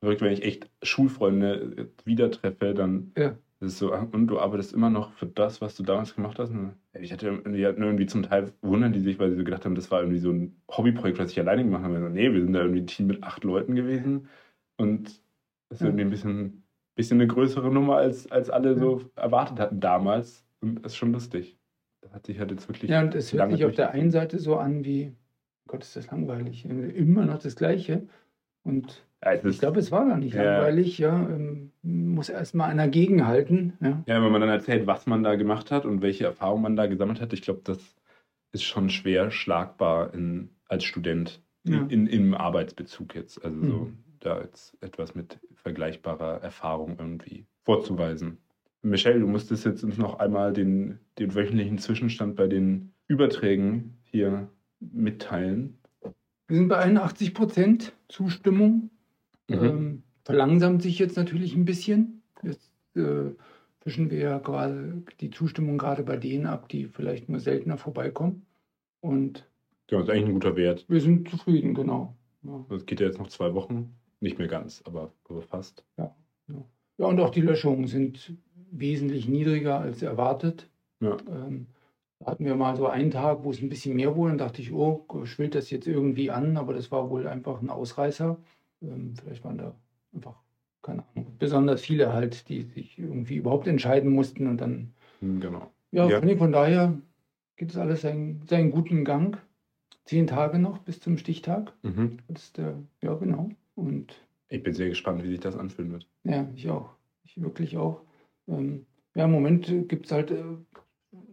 verrückt, 0.00 0.20
wenn 0.20 0.32
ich 0.32 0.44
echt 0.44 0.70
Schulfreunde 0.82 1.88
wieder 2.04 2.30
treffe, 2.30 2.74
dann 2.74 3.12
Ja. 3.16 3.36
Ist 3.64 3.72
es 3.72 3.78
so, 3.78 3.92
ah, 3.92 4.06
und 4.12 4.26
du 4.28 4.38
arbeitest 4.38 4.72
immer 4.72 4.90
noch 4.90 5.12
für 5.12 5.26
das, 5.26 5.60
was 5.60 5.76
du 5.76 5.82
damals 5.82 6.14
gemacht 6.14 6.38
hast. 6.38 6.50
Und 6.50 6.74
ich 6.92 7.12
hatte 7.12 7.26
irgendwie, 7.26 7.66
hatten 7.66 7.82
irgendwie 7.82 8.06
zum 8.06 8.22
Teil 8.22 8.52
wundern 8.62 8.92
die 8.92 9.00
sich, 9.00 9.18
weil 9.18 9.30
sie 9.30 9.36
so 9.36 9.44
gedacht 9.44 9.64
haben, 9.64 9.74
das 9.74 9.90
war 9.90 10.00
irgendwie 10.00 10.18
so 10.18 10.30
ein 10.30 10.56
Hobbyprojekt, 10.70 11.18
was 11.18 11.30
ich 11.30 11.40
alleine 11.40 11.64
gemacht 11.64 11.82
habe. 11.82 12.00
So, 12.00 12.08
nee, 12.08 12.32
wir 12.32 12.42
sind 12.42 12.52
da 12.52 12.60
irgendwie 12.60 12.80
ein 12.82 12.86
Team 12.86 13.06
mit 13.06 13.22
acht 13.22 13.44
Leuten 13.44 13.74
gewesen 13.74 14.28
und 14.76 15.20
das 15.68 15.80
ist 15.80 15.86
irgendwie 15.86 16.04
ein 16.04 16.10
bisschen, 16.10 16.64
bisschen 16.94 17.20
eine 17.20 17.26
größere 17.26 17.72
Nummer, 17.72 17.96
als, 17.96 18.30
als 18.30 18.50
alle 18.50 18.78
so 18.78 19.02
erwartet 19.16 19.58
hatten 19.58 19.80
damals. 19.80 20.46
Und 20.60 20.84
das 20.84 20.92
ist 20.92 20.96
schon 20.96 21.12
lustig. 21.12 21.58
Das 22.02 22.12
hat 22.12 22.26
sich 22.26 22.38
halt 22.38 22.50
jetzt 22.50 22.68
wirklich. 22.68 22.90
ja, 22.90 23.00
und 23.00 23.14
es 23.14 23.32
hört 23.32 23.50
sich 23.50 23.64
auf 23.64 23.74
der 23.74 23.90
einen 23.90 24.10
Seite 24.10 24.38
so 24.38 24.56
an 24.56 24.84
wie, 24.84 25.14
Gott, 25.66 25.82
ist 25.82 25.96
das 25.96 26.10
langweilig. 26.10 26.64
Immer 26.64 27.24
noch 27.24 27.38
das 27.38 27.56
Gleiche. 27.56 28.06
Und 28.62 29.04
Es 29.24 29.44
ich 29.44 29.58
glaube, 29.58 29.80
es 29.80 29.90
war 29.90 30.06
gar 30.06 30.18
nicht 30.18 30.34
Ja. 30.34 30.42
langweilig. 30.42 30.98
Ja, 30.98 31.18
ähm, 31.28 31.70
muss 31.82 32.28
erstmal 32.28 32.70
einer 32.70 32.88
gegenhalten. 32.88 33.72
Ja. 33.80 34.02
Ja, 34.06 34.22
wenn 34.22 34.30
man 34.32 34.40
dann 34.40 34.50
erzählt, 34.50 34.86
was 34.86 35.06
man 35.06 35.22
da 35.22 35.34
gemacht 35.36 35.70
hat 35.70 35.84
und 35.86 36.02
welche 36.02 36.24
Erfahrungen 36.24 36.62
man 36.62 36.76
da 36.76 36.86
gesammelt 36.86 37.20
hat, 37.20 37.32
ich 37.32 37.42
glaube, 37.42 37.60
das 37.64 37.78
ist 38.52 38.64
schon 38.64 38.90
schwer 38.90 39.30
schlagbar 39.30 40.12
in, 40.14 40.50
als 40.68 40.84
Student 40.84 41.40
Ja. 41.64 41.84
in, 41.88 42.06
im 42.06 42.34
Arbeitsbezug 42.34 43.14
jetzt. 43.14 43.44
Also 43.44 43.60
so 43.62 43.72
Mhm. 43.86 43.98
da 44.20 44.40
jetzt 44.40 44.76
etwas 44.82 45.14
mit 45.14 45.38
vergleichbarer 45.54 46.42
Erfahrung 46.42 46.96
irgendwie 46.98 47.46
vorzuweisen. 47.64 48.38
Michelle, 48.82 49.20
du 49.20 49.26
musstest 49.26 49.64
jetzt 49.64 49.82
uns 49.82 49.96
noch 49.96 50.18
einmal 50.18 50.52
den, 50.52 50.98
den 51.18 51.34
wöchentlichen 51.34 51.78
Zwischenstand 51.78 52.36
bei 52.36 52.46
den 52.46 52.92
Überträgen 53.08 53.94
hier 54.02 54.48
mitteilen. 54.80 55.78
Wir 56.46 56.56
sind 56.58 56.68
bei 56.68 56.76
81 56.76 57.32
Prozent 57.32 57.92
Zustimmung. 58.08 58.90
Mhm. 59.48 59.56
Ähm, 59.64 60.02
verlangsamt 60.24 60.82
sich 60.82 60.98
jetzt 60.98 61.16
natürlich 61.16 61.54
ein 61.54 61.64
bisschen. 61.64 62.22
Jetzt 62.42 62.70
äh, 62.96 63.30
fischen 63.80 64.10
wir 64.10 64.18
ja 64.18 64.38
gerade 64.38 65.02
die 65.20 65.30
Zustimmung 65.30 65.78
gerade 65.78 66.02
bei 66.02 66.16
denen 66.16 66.46
ab, 66.46 66.68
die 66.68 66.86
vielleicht 66.86 67.28
nur 67.28 67.40
seltener 67.40 67.76
vorbeikommen. 67.76 68.46
Und 69.00 69.46
Ja, 69.90 69.98
das 69.98 70.08
ist 70.08 70.12
eigentlich 70.14 70.28
ein 70.28 70.34
guter 70.34 70.56
Wert. 70.56 70.86
wir 70.88 71.00
sind 71.00 71.28
zufrieden, 71.28 71.74
genau. 71.74 72.16
Ja, 72.42 72.64
Das 72.70 72.86
geht 72.86 73.00
ja 73.00 73.06
jetzt 73.06 73.18
noch 73.18 73.28
zwei 73.28 73.54
Wochen. 73.54 73.94
Nicht 74.20 74.38
mehr 74.38 74.48
ganz, 74.48 74.82
aber, 74.86 75.12
aber 75.28 75.42
fast. 75.42 75.84
ja 75.98 76.14
und 76.96 77.20
auch 77.20 77.30
die 77.30 77.40
Löschungen 77.40 77.86
sind 77.86 78.34
wesentlich 78.70 79.28
niedriger 79.28 79.80
als 79.80 80.02
erwartet. 80.02 80.70
Ja. 81.00 81.16
Ähm, 81.28 81.66
da 82.20 82.26
hatten 82.26 82.44
wir 82.44 82.54
mal 82.54 82.76
so 82.76 82.86
einen 82.86 83.10
Tag, 83.10 83.44
wo 83.44 83.50
es 83.50 83.60
ein 83.60 83.68
bisschen 83.68 83.96
mehr 83.96 84.16
wurde. 84.16 84.30
Dann 84.30 84.38
dachte 84.38 84.62
ich, 84.62 84.72
oh, 84.72 85.04
schwillt 85.24 85.54
das 85.54 85.70
jetzt 85.70 85.86
irgendwie 85.86 86.30
an, 86.30 86.56
aber 86.56 86.72
das 86.72 86.90
war 86.90 87.10
wohl 87.10 87.26
einfach 87.26 87.60
ein 87.60 87.68
Ausreißer. 87.70 88.38
Ähm, 88.88 89.14
vielleicht 89.16 89.44
waren 89.44 89.58
da 89.58 89.74
einfach, 90.12 90.36
keine 90.82 91.04
Ahnung, 91.08 91.36
besonders 91.38 91.80
viele 91.82 92.12
halt, 92.12 92.48
die 92.48 92.62
sich 92.62 92.98
irgendwie 92.98 93.36
überhaupt 93.36 93.66
entscheiden 93.66 94.10
mussten 94.12 94.46
und 94.46 94.60
dann, 94.60 94.94
Hm, 95.20 95.40
Genau. 95.40 95.72
ja, 95.92 96.08
Ja. 96.08 96.20
Von, 96.20 96.38
von 96.38 96.52
daher 96.52 97.00
geht 97.56 97.70
es 97.70 97.76
alles 97.76 98.02
seinen, 98.02 98.46
seinen 98.46 98.70
guten 98.70 99.04
Gang. 99.04 99.38
Zehn 100.04 100.26
Tage 100.26 100.58
noch 100.58 100.78
bis 100.80 101.00
zum 101.00 101.16
Stichtag. 101.16 101.72
Mhm. 101.82 102.18
Das 102.28 102.44
ist 102.44 102.58
der, 102.58 102.82
ja, 103.02 103.14
genau. 103.14 103.50
Und 103.74 104.14
Ich 104.48 104.62
bin 104.62 104.74
sehr 104.74 104.88
gespannt, 104.90 105.22
wie 105.22 105.28
sich 105.30 105.40
das 105.40 105.56
anfühlen 105.56 105.92
wird. 105.92 106.06
ja, 106.24 106.46
ich 106.54 106.68
auch. 106.68 106.90
Ich 107.22 107.40
wirklich 107.40 107.76
auch. 107.78 108.02
Ähm, 108.46 108.84
ja, 109.14 109.24
im 109.24 109.30
Moment 109.30 109.66
gibt 109.88 110.06
es 110.06 110.12
halt 110.12 110.30
äh, 110.30 110.42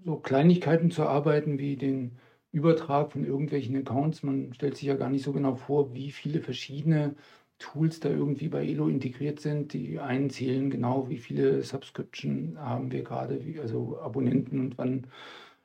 so 0.05 0.15
Kleinigkeiten 0.17 0.89
zu 0.91 1.03
arbeiten 1.03 1.59
wie 1.59 1.75
den 1.75 2.17
Übertrag 2.53 3.11
von 3.11 3.25
irgendwelchen 3.25 3.75
Accounts. 3.75 4.23
Man 4.23 4.53
stellt 4.53 4.77
sich 4.77 4.87
ja 4.87 4.95
gar 4.95 5.09
nicht 5.09 5.23
so 5.23 5.33
genau 5.33 5.55
vor, 5.55 5.93
wie 5.93 6.11
viele 6.11 6.39
verschiedene 6.41 7.15
Tools 7.61 7.99
da 7.99 8.09
irgendwie 8.09 8.49
bei 8.49 8.65
Elo 8.65 8.87
integriert 8.87 9.39
sind. 9.39 9.73
Die 9.73 9.99
einen 9.99 10.29
zählen 10.29 10.69
genau, 10.69 11.09
wie 11.09 11.17
viele 11.17 11.63
Subscription 11.63 12.57
haben 12.57 12.91
wir 12.91 13.03
gerade, 13.03 13.45
wie, 13.45 13.59
also 13.59 13.99
Abonnenten 14.01 14.59
und 14.59 14.77
wann 14.77 15.05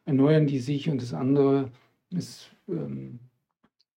erneuern 0.04 0.46
die 0.46 0.58
sich. 0.58 0.88
Und 0.88 1.02
das 1.02 1.12
andere 1.14 1.70
ist 2.10 2.50
ähm, 2.68 3.18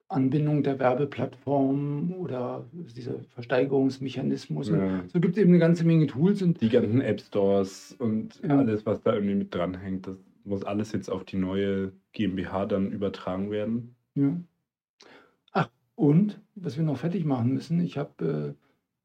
Anbindung 0.07 0.63
der 0.63 0.79
Werbeplattform 0.79 2.13
oder 2.17 2.65
dieser 2.95 3.19
Versteigerungsmechanismus. 3.35 4.69
Ja. 4.69 5.03
So 5.13 5.19
gibt 5.19 5.37
es 5.37 5.41
eben 5.41 5.51
eine 5.51 5.59
ganze 5.59 5.85
Menge 5.85 6.07
Tools 6.07 6.41
und 6.41 6.61
Die 6.61 6.69
ganzen 6.69 7.01
App 7.01 7.21
Stores 7.21 7.95
und 7.99 8.41
Ja. 8.43 8.57
alles, 8.57 8.85
was 8.85 9.01
da 9.03 9.13
irgendwie 9.13 9.35
mit 9.35 9.53
dranhängt, 9.53 10.07
das 10.07 10.17
muss 10.45 10.63
alles 10.63 10.93
jetzt 10.93 11.09
auf 11.11 11.25
die 11.25 11.37
neue 11.37 11.91
GmbH 12.13 12.65
dann 12.65 12.91
übertragen 12.91 13.51
werden. 13.51 13.95
ja. 14.15 14.35
Und 15.99 16.39
was 16.55 16.77
wir 16.77 16.85
noch 16.85 16.97
fertig 16.97 17.25
machen 17.25 17.53
müssen, 17.53 17.81
ich 17.81 17.97
habe 17.97 18.55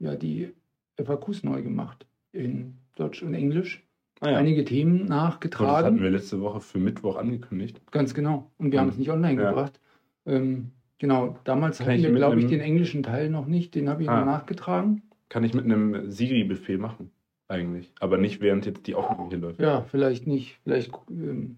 äh, 0.00 0.04
ja 0.04 0.14
die 0.14 0.52
FAQs 1.02 1.42
neu 1.42 1.60
gemacht 1.60 2.06
in 2.30 2.74
Deutsch 2.94 3.20
und 3.24 3.34
Englisch. 3.34 3.82
Ah, 4.20 4.26
Einige 4.28 4.64
Themen 4.64 5.00
Und 5.02 5.08
das 5.08 5.16
hatten 5.18 5.26
nachgetragen. 5.26 6.00
wir 6.00 6.10
letzte 6.10 6.40
Woche 6.40 6.60
für 6.60 6.78
Mittwoch 6.78 7.16
angekündigt. 7.16 7.80
Ganz 7.90 8.14
genau. 8.14 8.48
Und 8.58 8.70
wir 8.70 8.80
haben 8.80 8.90
es 8.90 8.96
nicht 8.96 9.10
online 9.10 9.42
Ja. 9.42 9.48
gebracht. 9.50 9.80
Ähm, 10.24 10.70
genau, 10.98 11.36
damals 11.42 11.78
Kann 11.78 11.88
hatten 11.88 11.96
ich 11.98 12.04
wir, 12.04 12.12
glaube 12.14 12.38
ich, 12.38 12.46
den 12.46 12.60
englischen 12.60 13.02
Teil 13.02 13.28
noch 13.28 13.46
nicht. 13.46 13.74
Den 13.74 13.88
habe 13.88 14.02
ich 14.04 14.08
Ah. 14.08 14.20
noch 14.20 14.26
nachgetragen. 14.26 15.02
Kann 15.28 15.42
ich 15.42 15.52
mit 15.52 15.64
einem 15.64 16.12
Siri-Befehl 16.12 16.78
machen, 16.78 17.10
eigentlich. 17.48 17.92
Aber 17.98 18.18
nicht 18.18 18.40
während 18.40 18.66
jetzt 18.66 18.86
die 18.86 18.94
Aufnahme 18.94 19.28
hier 19.30 19.38
läuft. 19.38 19.60
Ja, 19.60 19.82
vielleicht 19.82 20.28
nicht. 20.28 20.60
Vielleicht, 20.62 20.92
ähm, 21.10 21.56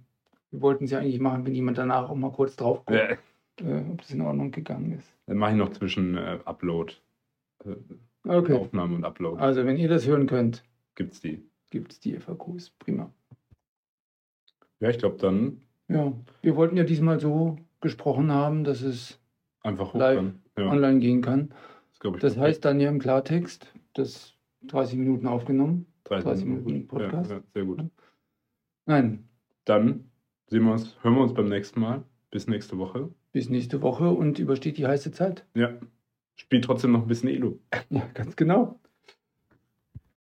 wir 0.50 0.62
wollten 0.62 0.84
es 0.86 0.92
ja 0.92 0.98
eigentlich 1.00 1.20
machen, 1.20 1.44
wenn 1.44 1.54
jemand 1.54 1.76
danach 1.76 2.08
auch 2.08 2.14
mal 2.16 2.32
kurz 2.32 2.56
drauf 2.56 2.86
guckt, 2.86 2.98
Ja. 2.98 3.16
Äh, 3.60 3.82
ob 3.90 3.98
das 4.02 4.10
in 4.10 4.20
Ordnung 4.20 4.50
gegangen 4.50 4.92
ist. 4.92 5.12
Dann 5.26 5.36
mache 5.38 5.52
ich 5.52 5.56
noch 5.56 5.70
zwischen 5.70 6.16
äh, 6.16 6.38
Upload, 6.44 6.94
äh, 7.64 7.74
Okay. 8.28 8.54
Aufnahme 8.54 8.96
und 8.96 9.04
Upload. 9.04 9.40
Also, 9.40 9.64
wenn 9.66 9.76
ihr 9.76 9.88
das 9.88 10.04
hören 10.06 10.26
könnt, 10.26 10.64
Gibt's 10.96 11.20
die. 11.20 11.48
gibt 11.70 11.92
es 11.92 12.00
die 12.00 12.18
FAQs. 12.18 12.70
Prima. 12.70 13.12
Ja, 14.80 14.90
ich 14.90 14.98
glaube 14.98 15.16
dann 15.18 15.60
Ja, 15.88 16.12
wir 16.42 16.56
wollten 16.56 16.76
ja 16.76 16.82
diesmal 16.84 17.20
so 17.20 17.56
gesprochen 17.80 18.32
haben, 18.32 18.64
dass 18.64 18.82
es 18.82 19.20
einfach 19.62 19.94
Live. 19.94 20.32
Ja, 20.58 20.70
online 20.70 20.98
gehen 20.98 21.22
kann. 21.22 21.50
das 22.00 22.14
ich. 22.14 22.20
Das 22.20 22.36
heißt 22.36 22.64
dann 22.64 22.80
ja 22.80 22.88
im 22.88 22.98
Klartext, 22.98 23.72
das 23.94 24.34
30 24.62 24.98
Minuten 24.98 25.26
aufgenommen. 25.28 25.86
30 26.04 26.44
Minuten 26.46 26.88
Podcast. 26.88 27.30
Ja, 27.30 27.36
ja, 27.36 27.42
sehr 27.54 27.64
gut. 27.64 27.84
Nein, 28.86 29.28
Dann 29.66 30.10
sehen 30.48 30.64
wir 30.64 30.72
uns, 30.72 30.96
hören 31.02 31.14
wir 31.14 31.22
uns 31.22 31.34
beim 31.34 31.48
nächsten 31.48 31.80
Mal. 31.80 32.02
Bis 32.30 32.46
nächste 32.48 32.76
Woche. 32.78 33.10
Bis 33.36 33.50
nächste 33.50 33.82
Woche 33.82 34.08
und 34.08 34.38
übersteht 34.38 34.78
die 34.78 34.86
heiße 34.86 35.12
Zeit. 35.12 35.44
Ja. 35.54 35.74
Spielt 36.36 36.64
trotzdem 36.64 36.92
noch 36.92 37.02
ein 37.02 37.06
bisschen 37.06 37.28
Elo. 37.28 37.58
Ja, 37.90 38.08
ganz 38.14 38.34
genau. 38.34 38.80